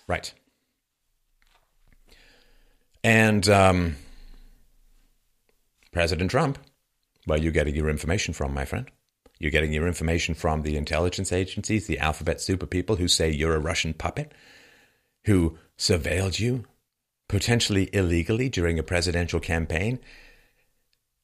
Right. 0.07 0.33
And 3.03 3.47
um, 3.49 3.95
President 5.93 6.31
Trump. 6.31 6.59
Where 7.25 7.39
you're 7.39 7.53
getting 7.53 7.75
your 7.75 7.89
information 7.89 8.33
from, 8.33 8.53
my 8.53 8.65
friend. 8.65 8.91
You're 9.39 9.51
getting 9.51 9.71
your 9.71 9.87
information 9.87 10.35
from 10.35 10.63
the 10.63 10.75
intelligence 10.75 11.31
agencies, 11.31 11.87
the 11.87 11.99
alphabet 11.99 12.41
super 12.41 12.65
people 12.65 12.97
who 12.97 13.07
say 13.07 13.31
you're 13.31 13.55
a 13.55 13.59
Russian 13.59 13.93
puppet, 13.93 14.33
who 15.25 15.57
surveilled 15.77 16.39
you, 16.39 16.65
potentially 17.29 17.89
illegally 17.93 18.49
during 18.49 18.77
a 18.77 18.83
presidential 18.83 19.39
campaign. 19.39 19.99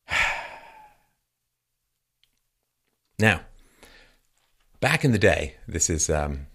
now, 3.19 3.41
back 4.79 5.03
in 5.03 5.11
the 5.11 5.19
day, 5.19 5.55
this 5.67 5.89
is 5.89 6.09
um, 6.09 6.47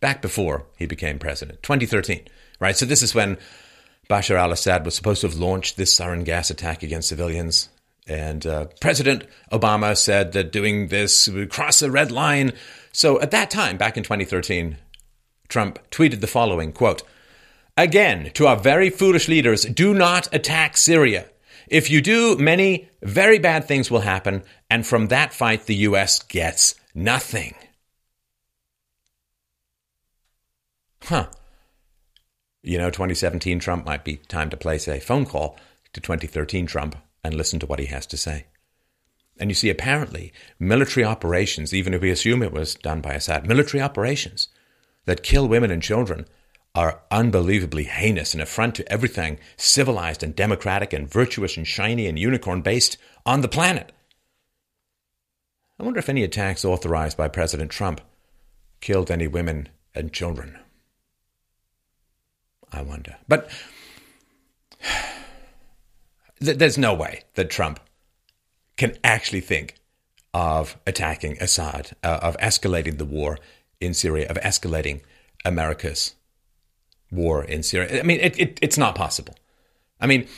back 0.00 0.20
before 0.20 0.66
he 0.76 0.86
became 0.86 1.18
president, 1.18 1.62
2013, 1.62 2.26
right? 2.60 2.76
So 2.76 2.86
this 2.86 3.02
is 3.02 3.14
when 3.14 3.38
Bashar 4.08 4.36
al 4.36 4.52
Assad 4.52 4.84
was 4.84 4.94
supposed 4.94 5.20
to 5.20 5.28
have 5.28 5.36
launched 5.36 5.76
this 5.76 5.96
sarin 5.96 6.24
gas 6.24 6.50
attack 6.50 6.82
against 6.82 7.08
civilians. 7.08 7.68
And 8.06 8.46
uh, 8.46 8.66
President 8.80 9.24
Obama 9.52 9.96
said 9.96 10.32
that 10.32 10.50
doing 10.50 10.88
this 10.88 11.28
would 11.28 11.50
cross 11.50 11.82
a 11.82 11.90
red 11.90 12.10
line. 12.10 12.52
So 12.90 13.20
at 13.20 13.32
that 13.32 13.50
time, 13.50 13.76
back 13.76 13.98
in 13.98 14.02
2013, 14.02 14.78
Trump 15.48 15.78
tweeted 15.90 16.20
the 16.20 16.26
following 16.26 16.72
quote, 16.72 17.02
Again, 17.76 18.30
to 18.34 18.46
our 18.46 18.56
very 18.56 18.90
foolish 18.90 19.28
leaders, 19.28 19.64
do 19.64 19.94
not 19.94 20.32
attack 20.34 20.76
Syria. 20.76 21.26
If 21.68 21.90
you 21.90 22.00
do, 22.00 22.36
many 22.36 22.88
very 23.02 23.38
bad 23.38 23.66
things 23.66 23.90
will 23.90 24.00
happen, 24.00 24.42
and 24.70 24.86
from 24.86 25.08
that 25.08 25.34
fight, 25.34 25.66
the 25.66 25.74
U.S. 25.76 26.18
gets 26.18 26.74
nothing. 26.94 27.54
Huh. 31.04 31.28
You 32.62 32.78
know, 32.78 32.90
2017 32.90 33.60
Trump 33.60 33.86
might 33.86 34.04
be 34.04 34.16
time 34.16 34.50
to 34.50 34.56
place 34.56 34.88
a 34.88 35.00
phone 35.00 35.26
call 35.26 35.58
to 35.92 36.00
2013 36.00 36.66
Trump 36.66 36.96
and 37.22 37.34
listen 37.34 37.58
to 37.60 37.66
what 37.66 37.78
he 37.78 37.86
has 37.86 38.06
to 38.06 38.16
say. 38.16 38.46
And 39.38 39.50
you 39.50 39.54
see, 39.54 39.70
apparently, 39.70 40.32
military 40.58 41.04
operations, 41.04 41.72
even 41.72 41.94
if 41.94 42.02
we 42.02 42.10
assume 42.10 42.42
it 42.42 42.52
was 42.52 42.74
done 42.74 43.00
by 43.00 43.14
Assad, 43.14 43.46
military 43.46 43.80
operations 43.80 44.48
that 45.04 45.22
kill 45.22 45.46
women 45.46 45.70
and 45.70 45.82
children 45.82 46.26
are 46.74 47.00
unbelievably 47.10 47.84
heinous 47.84 48.34
and 48.34 48.42
affront 48.42 48.74
to 48.74 48.92
everything 48.92 49.38
civilized 49.56 50.22
and 50.22 50.36
democratic 50.36 50.92
and 50.92 51.10
virtuous 51.10 51.56
and 51.56 51.66
shiny 51.66 52.06
and 52.06 52.18
unicorn 52.18 52.62
based 52.62 52.96
on 53.24 53.40
the 53.40 53.48
planet. 53.48 53.92
I 55.78 55.84
wonder 55.84 56.00
if 56.00 56.08
any 56.08 56.24
attacks 56.24 56.64
authorized 56.64 57.16
by 57.16 57.28
President 57.28 57.70
Trump 57.70 58.00
killed 58.80 59.10
any 59.10 59.28
women 59.28 59.68
and 59.94 60.12
children. 60.12 60.58
I 62.72 62.82
wonder. 62.82 63.16
But 63.26 63.50
there's 66.40 66.78
no 66.78 66.94
way 66.94 67.22
that 67.34 67.50
Trump 67.50 67.80
can 68.76 68.96
actually 69.02 69.40
think 69.40 69.74
of 70.32 70.76
attacking 70.86 71.36
Assad, 71.40 71.96
uh, 72.04 72.20
of 72.22 72.36
escalating 72.38 72.98
the 72.98 73.04
war 73.04 73.38
in 73.80 73.94
Syria, 73.94 74.28
of 74.28 74.36
escalating 74.36 75.00
America's 75.44 76.14
war 77.10 77.42
in 77.42 77.62
Syria. 77.62 78.00
I 78.00 78.02
mean, 78.02 78.20
it, 78.20 78.38
it, 78.38 78.58
it's 78.62 78.78
not 78.78 78.94
possible. 78.94 79.34
I 80.00 80.06
mean, 80.06 80.28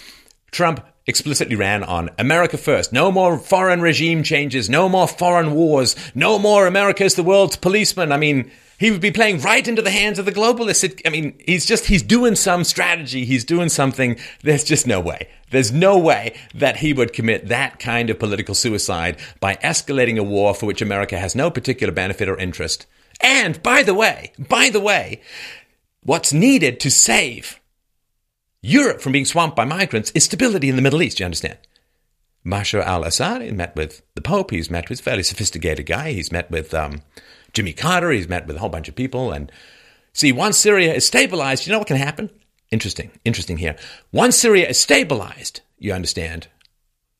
Trump 0.50 0.84
explicitly 1.06 1.56
ran 1.56 1.82
on 1.82 2.10
America 2.18 2.56
first. 2.56 2.92
No 2.92 3.10
more 3.10 3.38
foreign 3.38 3.80
regime 3.80 4.22
changes. 4.22 4.70
No 4.70 4.88
more 4.88 5.08
foreign 5.08 5.52
wars. 5.52 5.96
No 6.14 6.38
more 6.38 6.66
America 6.66 7.04
is 7.04 7.14
the 7.14 7.22
world's 7.22 7.56
policeman. 7.56 8.12
I 8.12 8.16
mean, 8.16 8.50
he 8.80 8.90
would 8.90 9.02
be 9.02 9.10
playing 9.10 9.42
right 9.42 9.68
into 9.68 9.82
the 9.82 9.90
hands 9.90 10.18
of 10.18 10.24
the 10.24 10.32
globalists. 10.32 10.82
It, 10.82 11.02
I 11.04 11.10
mean, 11.10 11.38
he's 11.46 11.66
just, 11.66 11.84
he's 11.84 12.02
doing 12.02 12.34
some 12.34 12.64
strategy. 12.64 13.26
He's 13.26 13.44
doing 13.44 13.68
something. 13.68 14.16
There's 14.42 14.64
just 14.64 14.86
no 14.86 15.00
way. 15.00 15.28
There's 15.50 15.70
no 15.70 15.98
way 15.98 16.34
that 16.54 16.78
he 16.78 16.94
would 16.94 17.12
commit 17.12 17.48
that 17.48 17.78
kind 17.78 18.08
of 18.08 18.18
political 18.18 18.54
suicide 18.54 19.18
by 19.38 19.56
escalating 19.56 20.18
a 20.18 20.22
war 20.22 20.54
for 20.54 20.64
which 20.64 20.80
America 20.80 21.18
has 21.18 21.34
no 21.34 21.50
particular 21.50 21.92
benefit 21.92 22.26
or 22.26 22.38
interest. 22.38 22.86
And 23.20 23.62
by 23.62 23.82
the 23.82 23.92
way, 23.92 24.32
by 24.38 24.70
the 24.70 24.80
way, 24.80 25.20
what's 26.02 26.32
needed 26.32 26.80
to 26.80 26.90
save 26.90 27.60
Europe 28.62 29.02
from 29.02 29.12
being 29.12 29.26
swamped 29.26 29.56
by 29.56 29.66
migrants 29.66 30.10
is 30.12 30.24
stability 30.24 30.70
in 30.70 30.76
the 30.76 30.82
Middle 30.82 31.02
East, 31.02 31.20
you 31.20 31.26
understand? 31.26 31.58
Bashar 32.46 32.82
al 32.82 33.04
Assad 33.04 33.52
met 33.52 33.76
with 33.76 34.00
the 34.14 34.22
Pope. 34.22 34.52
He's 34.52 34.70
met 34.70 34.88
with 34.88 35.00
a 35.00 35.02
fairly 35.02 35.22
sophisticated 35.22 35.84
guy. 35.84 36.12
He's 36.12 36.32
met 36.32 36.50
with 36.50 36.72
um, 36.72 37.02
Jimmy 37.52 37.72
Carter. 37.72 38.10
He's 38.10 38.28
met 38.28 38.46
with 38.46 38.56
a 38.56 38.58
whole 38.60 38.68
bunch 38.68 38.88
of 38.88 38.94
people. 38.94 39.32
And 39.32 39.50
see, 40.12 40.32
once 40.32 40.58
Syria 40.58 40.94
is 40.94 41.06
stabilized, 41.06 41.66
you 41.66 41.72
know 41.72 41.78
what 41.78 41.88
can 41.88 41.96
happen? 41.96 42.30
Interesting, 42.70 43.10
interesting 43.24 43.56
here. 43.56 43.76
Once 44.12 44.36
Syria 44.36 44.68
is 44.68 44.80
stabilized, 44.80 45.60
you 45.78 45.92
understand, 45.92 46.48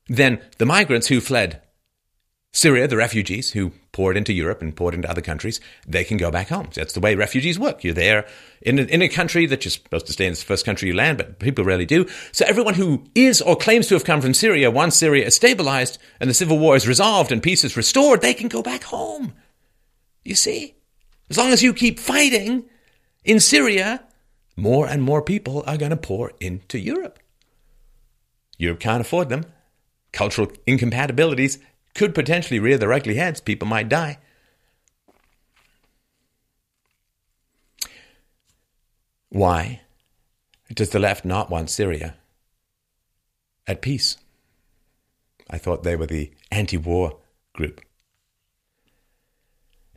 then 0.07 0.41
the 0.57 0.65
migrants 0.65 1.07
who 1.07 1.19
fled 1.19 1.61
Syria, 2.53 2.87
the 2.87 2.97
refugees 2.97 3.51
who 3.51 3.71
poured 3.93 4.17
into 4.17 4.33
Europe 4.33 4.61
and 4.61 4.75
poured 4.75 4.93
into 4.93 5.09
other 5.09 5.21
countries, 5.21 5.61
they 5.87 6.03
can 6.03 6.17
go 6.17 6.29
back 6.29 6.49
home. 6.49 6.67
That's 6.73 6.93
the 6.93 6.99
way 6.99 7.15
refugees 7.15 7.57
work. 7.57 7.83
You're 7.83 7.93
there 7.93 8.27
in 8.61 8.77
a, 8.77 8.83
in 8.83 9.01
a 9.01 9.07
country 9.07 9.45
that 9.45 9.63
you're 9.63 9.71
supposed 9.71 10.05
to 10.07 10.13
stay 10.13 10.25
in 10.25 10.33
the 10.33 10.39
first 10.39 10.65
country 10.65 10.89
you 10.89 10.93
land, 10.93 11.17
but 11.17 11.39
people 11.39 11.63
rarely 11.63 11.85
do. 11.85 12.07
So 12.33 12.45
everyone 12.45 12.73
who 12.73 13.05
is 13.15 13.41
or 13.41 13.55
claims 13.55 13.87
to 13.87 13.93
have 13.93 14.03
come 14.03 14.19
from 14.19 14.33
Syria, 14.33 14.69
once 14.69 14.97
Syria 14.97 15.27
is 15.27 15.35
stabilized 15.35 15.97
and 16.19 16.29
the 16.29 16.33
civil 16.33 16.59
war 16.59 16.75
is 16.75 16.87
resolved 16.87 17.31
and 17.31 17.41
peace 17.41 17.63
is 17.63 17.77
restored, 17.77 18.21
they 18.21 18.33
can 18.33 18.49
go 18.49 18.61
back 18.61 18.83
home. 18.83 19.33
You 20.23 20.35
see? 20.35 20.75
As 21.29 21.37
long 21.37 21.51
as 21.51 21.63
you 21.63 21.73
keep 21.73 21.99
fighting 21.99 22.65
in 23.23 23.39
Syria, 23.39 24.03
more 24.55 24.87
and 24.87 25.01
more 25.01 25.21
people 25.21 25.63
are 25.65 25.77
going 25.77 25.91
to 25.91 25.97
pour 25.97 26.31
into 26.39 26.77
Europe. 26.77 27.19
Europe 28.57 28.79
can't 28.79 29.01
afford 29.01 29.29
them. 29.29 29.45
Cultural 30.11 30.51
incompatibilities 30.67 31.57
could 31.95 32.13
potentially 32.13 32.59
rear 32.59 32.77
their 32.77 32.93
ugly 32.93 33.15
heads. 33.15 33.41
People 33.41 33.67
might 33.67 33.89
die. 33.89 34.19
Why 39.29 39.81
does 40.73 40.89
the 40.89 40.99
left 40.99 41.23
not 41.23 41.49
want 41.49 41.69
Syria 41.69 42.15
at 43.65 43.81
peace? 43.81 44.17
I 45.49 45.57
thought 45.57 45.83
they 45.83 45.95
were 45.95 46.05
the 46.05 46.31
anti 46.51 46.77
war 46.77 47.19
group. 47.53 47.81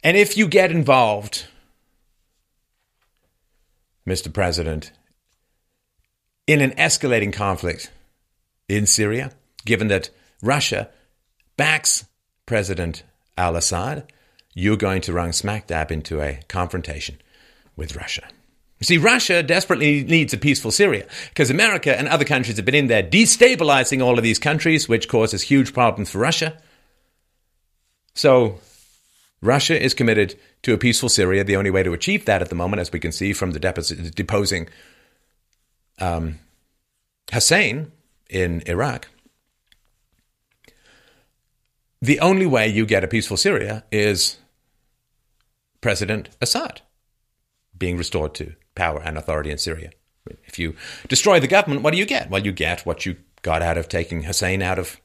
And 0.05 0.19
if 0.19 0.37
you 0.37 0.47
get 0.47 0.71
involved, 0.71 1.47
Mr. 4.07 4.31
President, 4.31 4.93
in 6.47 6.61
an 6.61 6.73
escalating 6.73 7.33
conflict 7.33 7.90
in 8.69 8.85
Syria, 8.85 9.33
given 9.64 9.88
that 9.88 10.11
Russia 10.43 10.90
backs 11.57 12.05
President 12.45 13.03
al 13.38 13.57
Assad, 13.57 14.12
you're 14.53 14.77
going 14.77 15.01
to 15.01 15.12
run 15.14 15.33
smack 15.33 15.69
dab 15.69 15.90
into 15.90 16.21
a 16.21 16.40
confrontation 16.49 17.17
with 17.75 17.97
Russia. 17.97 18.29
You 18.81 18.85
see, 18.85 18.99
Russia 18.99 19.43
desperately 19.43 20.05
needs 20.05 20.35
a 20.35 20.38
peaceful 20.38 20.71
Syria 20.71 21.07
because 21.31 21.49
America 21.49 21.99
and 21.99 22.09
other 22.09 22.27
countries 22.27 22.59
have 22.59 22.67
been 22.67 22.75
in 22.75 22.88
there 22.88 23.03
destabilizing 23.03 24.05
all 24.05 24.19
of 24.19 24.23
these 24.23 24.38
countries, 24.38 24.87
which 24.87 25.09
causes 25.09 25.40
huge 25.40 25.73
problems 25.73 26.11
for 26.11 26.19
Russia. 26.19 26.61
So 28.14 28.61
Russia 29.44 29.80
is 29.80 29.94
committed 29.94 30.38
to 30.62 30.72
a 30.72 30.78
peaceful 30.78 31.09
Syria. 31.09 31.44
The 31.44 31.57
only 31.57 31.70
way 31.70 31.83
to 31.83 31.92
achieve 31.92 32.24
that 32.24 32.40
at 32.40 32.48
the 32.48 32.54
moment, 32.54 32.80
as 32.80 32.90
we 32.90 33.00
can 33.00 33.12
see 33.12 33.33
from 33.33 33.52
the 33.52 34.12
deposing 34.14 34.68
um, 36.00 36.38
Hussein 37.33 37.92
in 38.30 38.62
Iraq, 38.66 39.09
the 42.00 42.20
only 42.20 42.46
way 42.46 42.68
you 42.68 42.87
get 42.87 43.04
a 43.04 43.09
peaceful 43.09 43.37
Syria 43.37 43.85
is 43.92 44.38
President 45.80 46.30
Assad 46.40 46.80
being 47.76 47.96
restored 47.96 48.35
to 48.35 48.54
power 48.74 49.02
and 49.02 49.18
authority 49.18 49.50
in 49.50 49.59
Syria. 49.59 49.90
If 50.44 50.59
you 50.59 50.74
destroy 51.09 51.38
the 51.38 51.46
government, 51.46 51.83
what 51.83 51.92
do 51.92 51.98
you 51.98 52.07
get? 52.07 52.30
Well, 52.30 52.44
you 52.44 52.52
get 52.52 52.87
what 52.87 53.04
you 53.04 53.16
got 53.42 53.61
out 53.61 53.76
of 53.76 53.88
taking 53.88 54.22
Hussein 54.22 54.62
out 54.62 54.78
of 54.78 55.00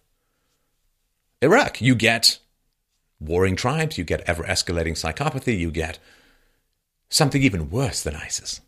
Iraq. 1.42 1.82
You 1.82 1.96
get 1.96 2.40
warring 3.20 3.56
tribes, 3.56 3.98
you 3.98 4.04
get 4.04 4.22
ever 4.22 4.44
escalating 4.44 4.94
psychopathy, 4.94 5.58
you 5.58 5.72
get 5.72 6.00
something 7.10 7.42
even 7.42 7.70
worse 7.70 8.02
than 8.04 8.16
ISIS, 8.16 8.62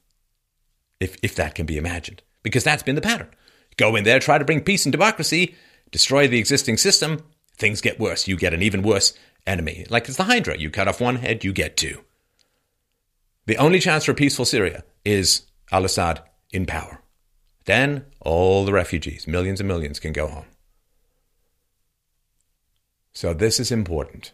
if, 0.99 1.17
if 1.21 1.35
that 1.35 1.55
can 1.55 1.65
be 1.65 1.77
imagined. 1.77 2.21
Because 2.43 2.63
that's 2.63 2.83
been 2.83 2.95
the 2.95 3.01
pattern. 3.01 3.29
Go 3.77 3.95
in 3.95 4.03
there, 4.03 4.19
try 4.19 4.37
to 4.37 4.45
bring 4.45 4.61
peace 4.61 4.85
and 4.85 4.91
democracy, 4.91 5.55
destroy 5.91 6.27
the 6.27 6.39
existing 6.39 6.77
system, 6.77 7.23
things 7.55 7.81
get 7.81 7.99
worse. 7.99 8.27
You 8.27 8.35
get 8.35 8.53
an 8.53 8.61
even 8.61 8.81
worse 8.81 9.13
enemy. 9.45 9.85
Like 9.89 10.07
it's 10.07 10.17
the 10.17 10.23
Hydra. 10.23 10.57
You 10.57 10.69
cut 10.69 10.87
off 10.87 11.01
one 11.01 11.17
head, 11.17 11.43
you 11.43 11.53
get 11.53 11.77
two. 11.77 12.01
The 13.45 13.57
only 13.57 13.79
chance 13.79 14.05
for 14.05 14.13
peaceful 14.13 14.45
Syria 14.45 14.83
is 15.05 15.43
al 15.71 15.85
Assad 15.85 16.21
in 16.51 16.65
power. 16.65 17.01
Then 17.65 18.05
all 18.19 18.65
the 18.65 18.73
refugees, 18.73 19.27
millions 19.27 19.59
and 19.59 19.67
millions, 19.67 19.99
can 19.99 20.13
go 20.13 20.27
home. 20.27 20.45
So 23.13 23.33
this 23.33 23.59
is 23.59 23.71
important. 23.71 24.31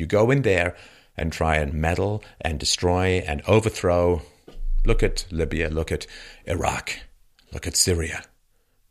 You 0.00 0.06
go 0.06 0.30
in 0.30 0.40
there 0.40 0.76
and 1.14 1.30
try 1.30 1.56
and 1.56 1.74
meddle 1.74 2.24
and 2.40 2.58
destroy 2.58 3.22
and 3.26 3.42
overthrow. 3.46 4.22
Look 4.86 5.02
at 5.02 5.26
Libya, 5.30 5.68
look 5.68 5.92
at 5.92 6.06
Iraq, 6.46 7.00
look 7.52 7.66
at 7.66 7.76
Syria. 7.76 8.24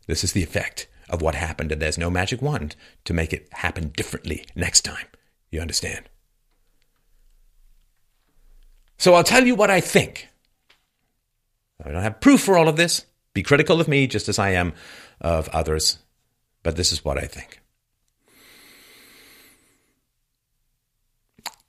This 0.06 0.22
is 0.22 0.34
the 0.34 0.44
effect 0.44 0.86
of 1.08 1.20
what 1.20 1.34
happened, 1.34 1.72
and 1.72 1.82
there's 1.82 1.98
no 1.98 2.10
magic 2.10 2.40
wand 2.40 2.76
to 3.06 3.12
make 3.12 3.32
it 3.32 3.48
happen 3.50 3.88
differently 3.88 4.46
next 4.54 4.82
time. 4.82 5.06
You 5.50 5.60
understand? 5.60 6.08
So 8.96 9.14
I'll 9.14 9.24
tell 9.24 9.44
you 9.44 9.56
what 9.56 9.70
I 9.70 9.80
think. 9.80 10.28
I 11.84 11.90
don't 11.90 12.04
have 12.04 12.20
proof 12.20 12.42
for 12.42 12.56
all 12.56 12.68
of 12.68 12.76
this. 12.76 13.04
Be 13.34 13.42
critical 13.42 13.80
of 13.80 13.88
me 13.88 14.06
just 14.06 14.28
as 14.28 14.38
I 14.38 14.50
am 14.50 14.74
of 15.20 15.48
others, 15.48 15.98
but 16.62 16.76
this 16.76 16.92
is 16.92 17.04
what 17.04 17.18
I 17.18 17.26
think. 17.26 17.60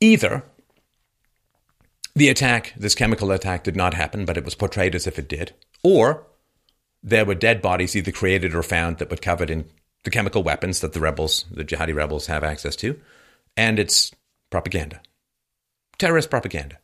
Either 0.01 0.43
the 2.15 2.27
attack, 2.27 2.73
this 2.75 2.95
chemical 2.95 3.31
attack, 3.31 3.63
did 3.63 3.75
not 3.75 3.93
happen, 3.93 4.25
but 4.25 4.35
it 4.35 4.43
was 4.43 4.55
portrayed 4.55 4.95
as 4.95 5.07
if 5.07 5.17
it 5.17 5.29
did, 5.29 5.53
or 5.83 6.27
there 7.01 7.23
were 7.25 7.35
dead 7.35 7.61
bodies 7.61 7.95
either 7.95 8.11
created 8.11 8.53
or 8.53 8.63
found 8.63 8.97
that 8.97 9.09
were 9.09 9.17
covered 9.17 9.49
in 9.49 9.65
the 10.03 10.11
chemical 10.11 10.43
weapons 10.43 10.81
that 10.81 10.93
the 10.93 10.99
rebels, 10.99 11.45
the 11.51 11.63
jihadi 11.63 11.95
rebels, 11.95 12.27
have 12.27 12.43
access 12.43 12.75
to, 12.75 12.99
and 13.55 13.79
it's 13.79 14.11
propaganda, 14.49 15.01
terrorist 15.97 16.29
propaganda. 16.29 16.79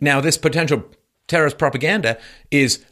Now, 0.00 0.20
this 0.20 0.36
potential 0.36 0.84
terrorist 1.28 1.56
propaganda 1.56 2.18
is 2.50 2.84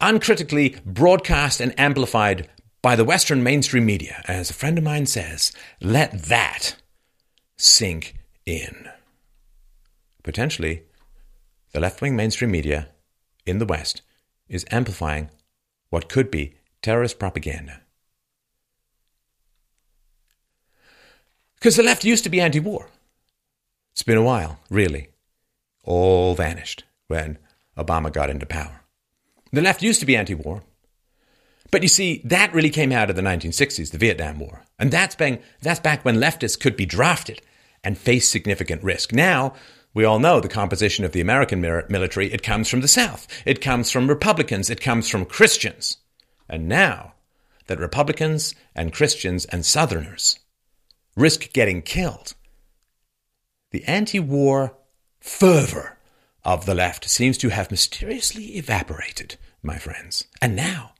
uncritically 0.00 0.76
broadcast 0.84 1.60
and 1.60 1.78
amplified 1.78 2.48
by 2.82 2.96
the 2.96 3.04
Western 3.04 3.42
mainstream 3.42 3.86
media. 3.86 4.22
As 4.26 4.50
a 4.50 4.54
friend 4.54 4.76
of 4.76 4.84
mine 4.84 5.06
says, 5.06 5.52
let 5.80 6.24
that 6.24 6.76
sink 7.58 8.14
in. 8.46 8.88
Potentially, 10.22 10.84
the 11.72 11.80
left 11.80 12.00
wing 12.00 12.16
mainstream 12.16 12.50
media 12.50 12.88
in 13.44 13.58
the 13.58 13.66
West 13.66 14.02
is 14.48 14.64
amplifying 14.70 15.30
what 15.90 16.08
could 16.08 16.30
be 16.30 16.54
terrorist 16.82 17.18
propaganda. 17.18 17.82
Because 21.56 21.76
the 21.76 21.82
left 21.82 22.04
used 22.04 22.24
to 22.24 22.30
be 22.30 22.40
anti 22.40 22.60
war. 22.60 22.88
It's 23.92 24.04
been 24.04 24.16
a 24.16 24.22
while, 24.22 24.60
really. 24.70 25.08
All 25.82 26.34
vanished 26.34 26.84
when 27.08 27.38
Obama 27.76 28.12
got 28.12 28.30
into 28.30 28.46
power. 28.46 28.82
The 29.52 29.62
left 29.62 29.82
used 29.82 29.98
to 30.00 30.06
be 30.06 30.16
anti 30.16 30.34
war. 30.34 30.62
But 31.70 31.82
you 31.82 31.88
see, 31.88 32.22
that 32.24 32.52
really 32.54 32.70
came 32.70 32.92
out 32.92 33.10
of 33.10 33.16
the 33.16 33.22
1960s, 33.22 33.90
the 33.90 33.98
Vietnam 33.98 34.38
War. 34.38 34.64
And 34.78 34.90
that's, 34.90 35.14
been, 35.14 35.38
that's 35.60 35.80
back 35.80 36.04
when 36.04 36.16
leftists 36.16 36.58
could 36.58 36.76
be 36.76 36.86
drafted 36.86 37.42
and 37.84 37.98
face 37.98 38.28
significant 38.28 38.82
risk. 38.82 39.12
Now, 39.12 39.54
we 39.94 40.04
all 40.04 40.18
know 40.18 40.40
the 40.40 40.48
composition 40.48 41.04
of 41.04 41.12
the 41.12 41.20
American 41.20 41.60
military. 41.60 42.32
It 42.32 42.42
comes 42.42 42.68
from 42.68 42.80
the 42.80 42.88
South. 42.88 43.26
It 43.44 43.60
comes 43.60 43.90
from 43.90 44.08
Republicans. 44.08 44.70
It 44.70 44.80
comes 44.80 45.08
from 45.08 45.24
Christians. 45.24 45.98
And 46.48 46.68
now 46.68 47.14
that 47.66 47.78
Republicans 47.78 48.54
and 48.74 48.92
Christians 48.92 49.44
and 49.46 49.64
Southerners 49.64 50.38
risk 51.16 51.52
getting 51.52 51.82
killed, 51.82 52.34
the 53.70 53.84
anti 53.84 54.20
war 54.20 54.76
fervor 55.20 55.98
of 56.44 56.64
the 56.64 56.74
left 56.74 57.08
seems 57.08 57.36
to 57.38 57.50
have 57.50 57.70
mysteriously 57.70 58.56
evaporated, 58.56 59.36
my 59.62 59.76
friends. 59.78 60.26
And 60.40 60.56
now, 60.56 60.92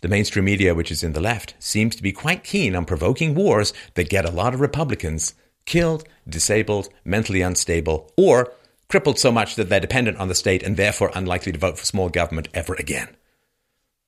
the 0.00 0.08
mainstream 0.08 0.44
media, 0.44 0.74
which 0.74 0.90
is 0.90 1.02
in 1.02 1.12
the 1.12 1.20
left, 1.20 1.54
seems 1.58 1.96
to 1.96 2.02
be 2.02 2.12
quite 2.12 2.44
keen 2.44 2.76
on 2.76 2.84
provoking 2.84 3.34
wars 3.34 3.72
that 3.94 4.08
get 4.08 4.24
a 4.24 4.30
lot 4.30 4.54
of 4.54 4.60
Republicans 4.60 5.34
killed, 5.64 6.04
disabled, 6.28 6.88
mentally 7.04 7.42
unstable, 7.42 8.10
or 8.16 8.52
crippled 8.88 9.18
so 9.18 9.30
much 9.30 9.54
that 9.56 9.68
they're 9.68 9.80
dependent 9.80 10.16
on 10.16 10.28
the 10.28 10.34
state 10.34 10.62
and 10.62 10.76
therefore 10.76 11.10
unlikely 11.14 11.52
to 11.52 11.58
vote 11.58 11.78
for 11.78 11.84
small 11.84 12.08
government 12.08 12.48
ever 12.54 12.74
again. 12.74 13.08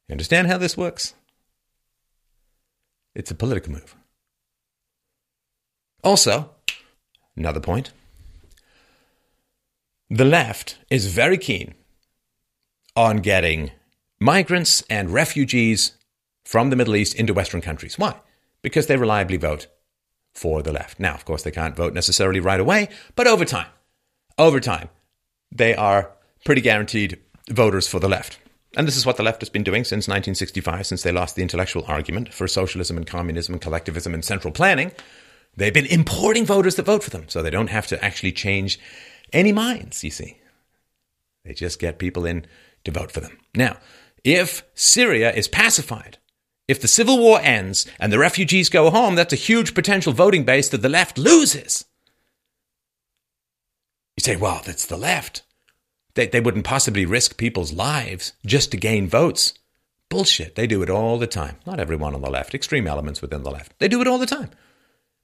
You 0.09 0.15
understand 0.15 0.49
how 0.49 0.59
this 0.59 0.77
works? 0.77 1.15
It's 3.15 3.31
a 3.31 3.35
political 3.35 3.73
move. 3.73 3.95
Also, 6.03 6.51
another 7.37 7.61
point 7.61 7.93
the 10.09 10.25
left 10.25 10.79
is 10.91 11.07
very 11.07 11.39
keen 11.39 11.75
on 12.97 13.19
getting 13.19 13.71
migrants 14.21 14.83
and 14.91 15.11
refugees 15.11 15.93
from 16.45 16.71
the 16.71 16.77
Middle 16.77 16.97
East 16.97 17.15
into 17.15 17.35
Western 17.35 17.61
countries. 17.61 17.99
Why? 17.99 18.17
Because 18.63 18.87
they 18.87 18.97
reliably 18.97 19.37
vote 19.37 19.67
for 20.33 20.63
the 20.63 20.73
left. 20.73 21.01
Now, 21.01 21.15
of 21.15 21.25
course, 21.25 21.43
they 21.43 21.51
can't 21.51 21.77
vote 21.77 21.95
necessarily 21.95 22.41
right 22.41 22.61
away, 22.61 22.89
but 23.17 23.27
over 23.27 23.45
time, 23.45 23.69
over 24.39 24.61
time, 24.61 24.89
they 25.51 25.75
are 25.75 26.13
pretty 26.45 26.61
guaranteed 26.61 27.19
voters 27.49 27.89
for 27.89 27.99
the 27.99 28.09
left. 28.09 28.39
And 28.77 28.87
this 28.87 28.97
is 28.97 29.05
what 29.05 29.17
the 29.17 29.23
left 29.23 29.41
has 29.41 29.49
been 29.49 29.65
doing 29.65 29.83
since 29.83 30.07
1965, 30.07 30.87
since 30.87 31.03
they 31.03 31.11
lost 31.11 31.35
the 31.35 31.43
intellectual 31.43 31.85
argument 31.89 32.33
for 32.33 32.47
socialism 32.47 32.97
and 32.97 33.07
communism 33.07 33.55
and 33.55 33.61
collectivism 33.61 34.15
and 34.15 34.25
central 34.25 34.53
planning. 34.53 34.93
They've 35.57 35.75
been 35.75 35.87
importing 35.87 36.47
voters 36.47 36.77
that 36.77 36.85
vote 36.87 37.03
for 37.03 37.11
them, 37.11 37.29
so 37.29 37.43
they 37.43 37.51
don't 37.51 37.71
have 37.71 37.89
to 37.89 38.05
actually 38.05 38.33
change 38.33 38.79
any 39.33 39.51
minds, 39.51 40.05
you 40.05 40.11
see. 40.11 40.39
They 41.45 41.55
just 41.55 41.81
get 41.81 41.99
people 41.99 42.25
in 42.25 42.47
to 42.85 42.93
vote 42.93 43.11
for 43.11 43.21
them. 43.21 43.39
Now, 43.55 43.79
if 44.25 44.63
Syria 44.75 45.33
is 45.33 45.49
pacified, 45.49 46.19
if 46.69 46.81
the 46.81 46.89
civil 46.89 47.19
war 47.19 47.41
ends 47.43 47.87
and 47.99 48.13
the 48.13 48.19
refugees 48.19 48.69
go 48.69 48.91
home, 48.91 49.17
that's 49.17 49.33
a 49.33 49.37
huge 49.37 49.75
potential 49.75 50.13
voting 50.13 50.45
base 50.45 50.69
that 50.69 50.83
the 50.83 50.89
left 50.89 51.19
loses. 51.19 51.85
You 54.17 54.23
say, 54.23 54.37
well, 54.37 54.63
that's 54.65 54.87
the 54.87 54.97
left. 54.97 55.43
They, 56.15 56.27
they 56.27 56.41
wouldn't 56.41 56.65
possibly 56.65 57.07
risk 57.07 57.37
people's 57.37 57.73
lives 57.73 58.35
just 58.45 58.71
to 58.71 58.77
gain 58.77 59.09
votes. 59.09 59.55
Bullshit. 60.09 60.57
They 60.57 60.67
do 60.67 60.83
it 60.83 60.91
all 60.91 61.19
the 61.19 61.27
time. 61.27 61.57
Not 61.67 61.81
everyone 61.81 62.15
on 62.15 62.21
the 62.21 62.31
left, 62.31 62.55
extreme 62.55 62.87
elements 62.87 63.23
within 63.23 63.43
the 63.43 63.51
left. 63.51 63.79
They 63.79 63.89
do 63.89 64.01
it 64.01 64.07
all 64.07 64.19
the 64.19 64.27
time. 64.27 64.51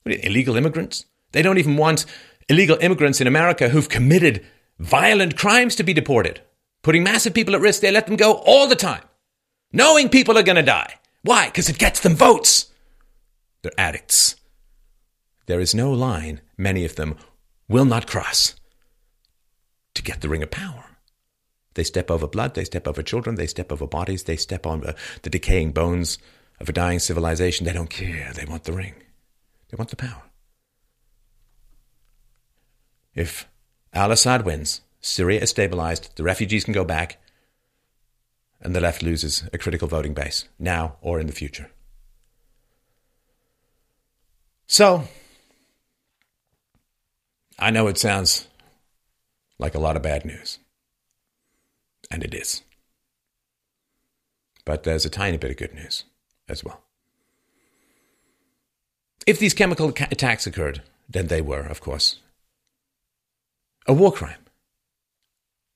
Illegal 0.05 0.57
immigrants. 0.57 1.05
They 1.33 1.43
don't 1.43 1.59
even 1.59 1.77
want 1.77 2.07
illegal 2.49 2.79
immigrants 2.81 3.21
in 3.21 3.27
America 3.27 3.69
who've 3.69 3.89
committed 3.89 4.47
violent 4.79 5.37
crimes 5.37 5.75
to 5.77 5.83
be 5.83 5.93
deported. 5.93 6.41
Putting 6.87 7.03
massive 7.03 7.35
people 7.35 7.57
at 7.57 7.61
risk, 7.61 7.81
they 7.81 7.91
let 7.91 8.07
them 8.07 8.15
go 8.15 8.35
all 8.47 8.69
the 8.69 8.77
time, 8.77 9.03
knowing 9.73 10.09
people 10.09 10.39
are 10.39 10.45
going 10.45 10.55
to 10.55 10.63
die. 10.63 10.95
Why? 11.23 11.47
Because 11.47 11.69
it 11.69 11.79
gets 11.79 11.99
them 11.99 12.15
votes. 12.15 12.71
They're 13.63 13.73
addicts. 13.77 14.37
There 15.47 15.59
is 15.59 15.75
no 15.75 15.91
line 15.91 16.43
many 16.57 16.85
of 16.85 16.95
them 16.95 17.17
will 17.69 17.87
not 17.87 18.07
cross 18.07 18.55
to 19.95 20.03
get 20.05 20.21
the 20.21 20.29
ring 20.29 20.45
of 20.45 20.53
power. 20.53 20.85
They 21.75 21.83
step 21.83 22.09
over 22.09 22.29
blood, 22.29 22.55
they 22.55 22.63
step 22.63 22.87
over 22.87 23.03
children, 23.03 23.35
they 23.35 23.49
step 23.49 23.73
over 23.73 23.89
bodies, 23.89 24.23
they 24.23 24.37
step 24.37 24.65
on 24.65 24.87
uh, 24.87 24.93
the 25.23 25.31
decaying 25.31 25.73
bones 25.73 26.19
of 26.61 26.69
a 26.69 26.73
dying 26.73 27.01
civilization. 27.01 27.67
They 27.67 27.73
don't 27.73 27.91
care. 27.91 28.33
They 28.33 28.45
want 28.45 28.63
the 28.63 28.73
ring, 28.73 28.95
they 29.71 29.77
want 29.77 29.91
the 29.91 29.97
power. 29.97 30.23
If 33.13 33.49
al 33.93 34.13
Assad 34.13 34.45
wins, 34.45 34.83
Syria 35.07 35.41
is 35.41 35.51
stabilized, 35.51 36.17
the 36.17 36.25
refugees 36.25 36.65
can 36.65 36.75
go 36.75 36.85
back, 36.85 37.19
and 38.61 38.75
the 38.75 38.81
left 38.81 39.05
loses 39.05 39.45
a 39.53 39.59
critical 39.59 39.87
voting 39.87 40.15
base, 40.15 40.49
now 40.59 40.97
or 41.01 41.21
in 41.21 41.29
the 41.29 41.33
future. 41.33 41.71
So, 44.67 45.05
I 47.57 47.71
know 47.71 47.87
it 47.87 47.99
sounds 47.99 48.49
like 49.61 49.77
a 49.77 49.79
lot 49.79 49.95
of 49.95 50.03
bad 50.03 50.25
news, 50.25 50.59
and 52.11 52.25
it 52.25 52.35
is. 52.35 52.63
But 54.65 54.83
there's 54.83 55.07
a 55.07 55.11
tiny 55.11 55.37
bit 55.37 55.53
of 55.53 55.57
good 55.57 55.73
news 55.73 56.03
as 56.49 56.65
well. 56.65 56.83
If 59.25 59.39
these 59.39 59.55
chemical 59.55 59.89
attacks 59.89 60.49
occurred, 60.49 60.83
then 61.09 61.29
they 61.29 61.41
were, 61.41 61.63
of 61.63 61.81
course, 61.81 62.19
a 63.87 63.95
war 63.95 64.11
crime 64.11 64.46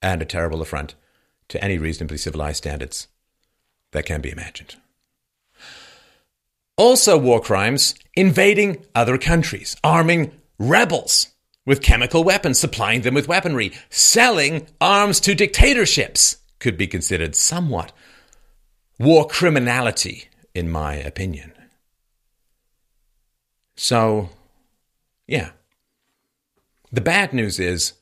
and 0.03 0.23
a 0.23 0.27
terrible 0.27 0.63
affront 0.63 0.95
to 1.49 1.63
any 1.63 1.79
reasonably 1.79 2.17
civilized 2.17 2.59
standards 2.59 3.09
that 3.93 4.07
can 4.07 4.21
be 4.21 4.31
imagined. 4.31 4.77
Also, 6.77 7.19
war 7.19 7.41
crimes 7.41 7.95
invading 8.15 8.85
other 8.95 9.19
countries, 9.19 9.77
arming 9.85 10.33
rebels 10.59 11.29
with 11.67 11.83
chemical 11.83 12.25
weapons, 12.25 12.59
supplying 12.59 13.03
them 13.03 13.15
with 13.15 13.29
weaponry, 13.29 13.73
selling 13.91 14.67
arms 14.81 15.21
to 15.21 15.35
dictatorships 15.35 16.39
could 16.59 16.77
be 16.77 16.87
considered 16.87 17.35
somewhat 17.35 17.93
war 18.99 19.27
criminality, 19.27 20.29
in 20.55 20.71
my 20.71 20.95
opinion. 20.95 21.53
So, 23.77 24.31
yeah. 25.27 25.51
The 26.93 27.01
bad 27.01 27.33
news 27.33 27.59
is 27.59 27.95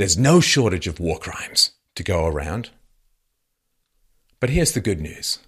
there's 0.00 0.16
no 0.16 0.40
shortage 0.40 0.86
of 0.86 0.98
war 0.98 1.18
crimes 1.18 1.72
to 1.94 2.02
go 2.02 2.24
around. 2.24 2.70
But 4.40 4.48
here's 4.48 4.72
the 4.72 4.80
good 4.80 4.98
news 4.98 5.40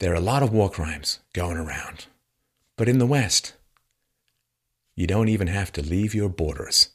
there 0.00 0.10
are 0.10 0.16
a 0.16 0.20
lot 0.20 0.42
of 0.42 0.52
war 0.52 0.68
crimes 0.68 1.20
going 1.32 1.56
around. 1.56 2.06
But 2.76 2.88
in 2.88 2.98
the 2.98 3.06
West, 3.06 3.54
you 4.96 5.06
don't 5.06 5.28
even 5.28 5.46
have 5.46 5.70
to 5.74 5.80
leave 5.80 6.12
your 6.12 6.28
borders 6.28 6.88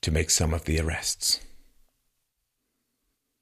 to 0.00 0.10
make 0.10 0.30
some 0.30 0.54
of 0.54 0.64
the 0.64 0.80
arrests. 0.80 1.40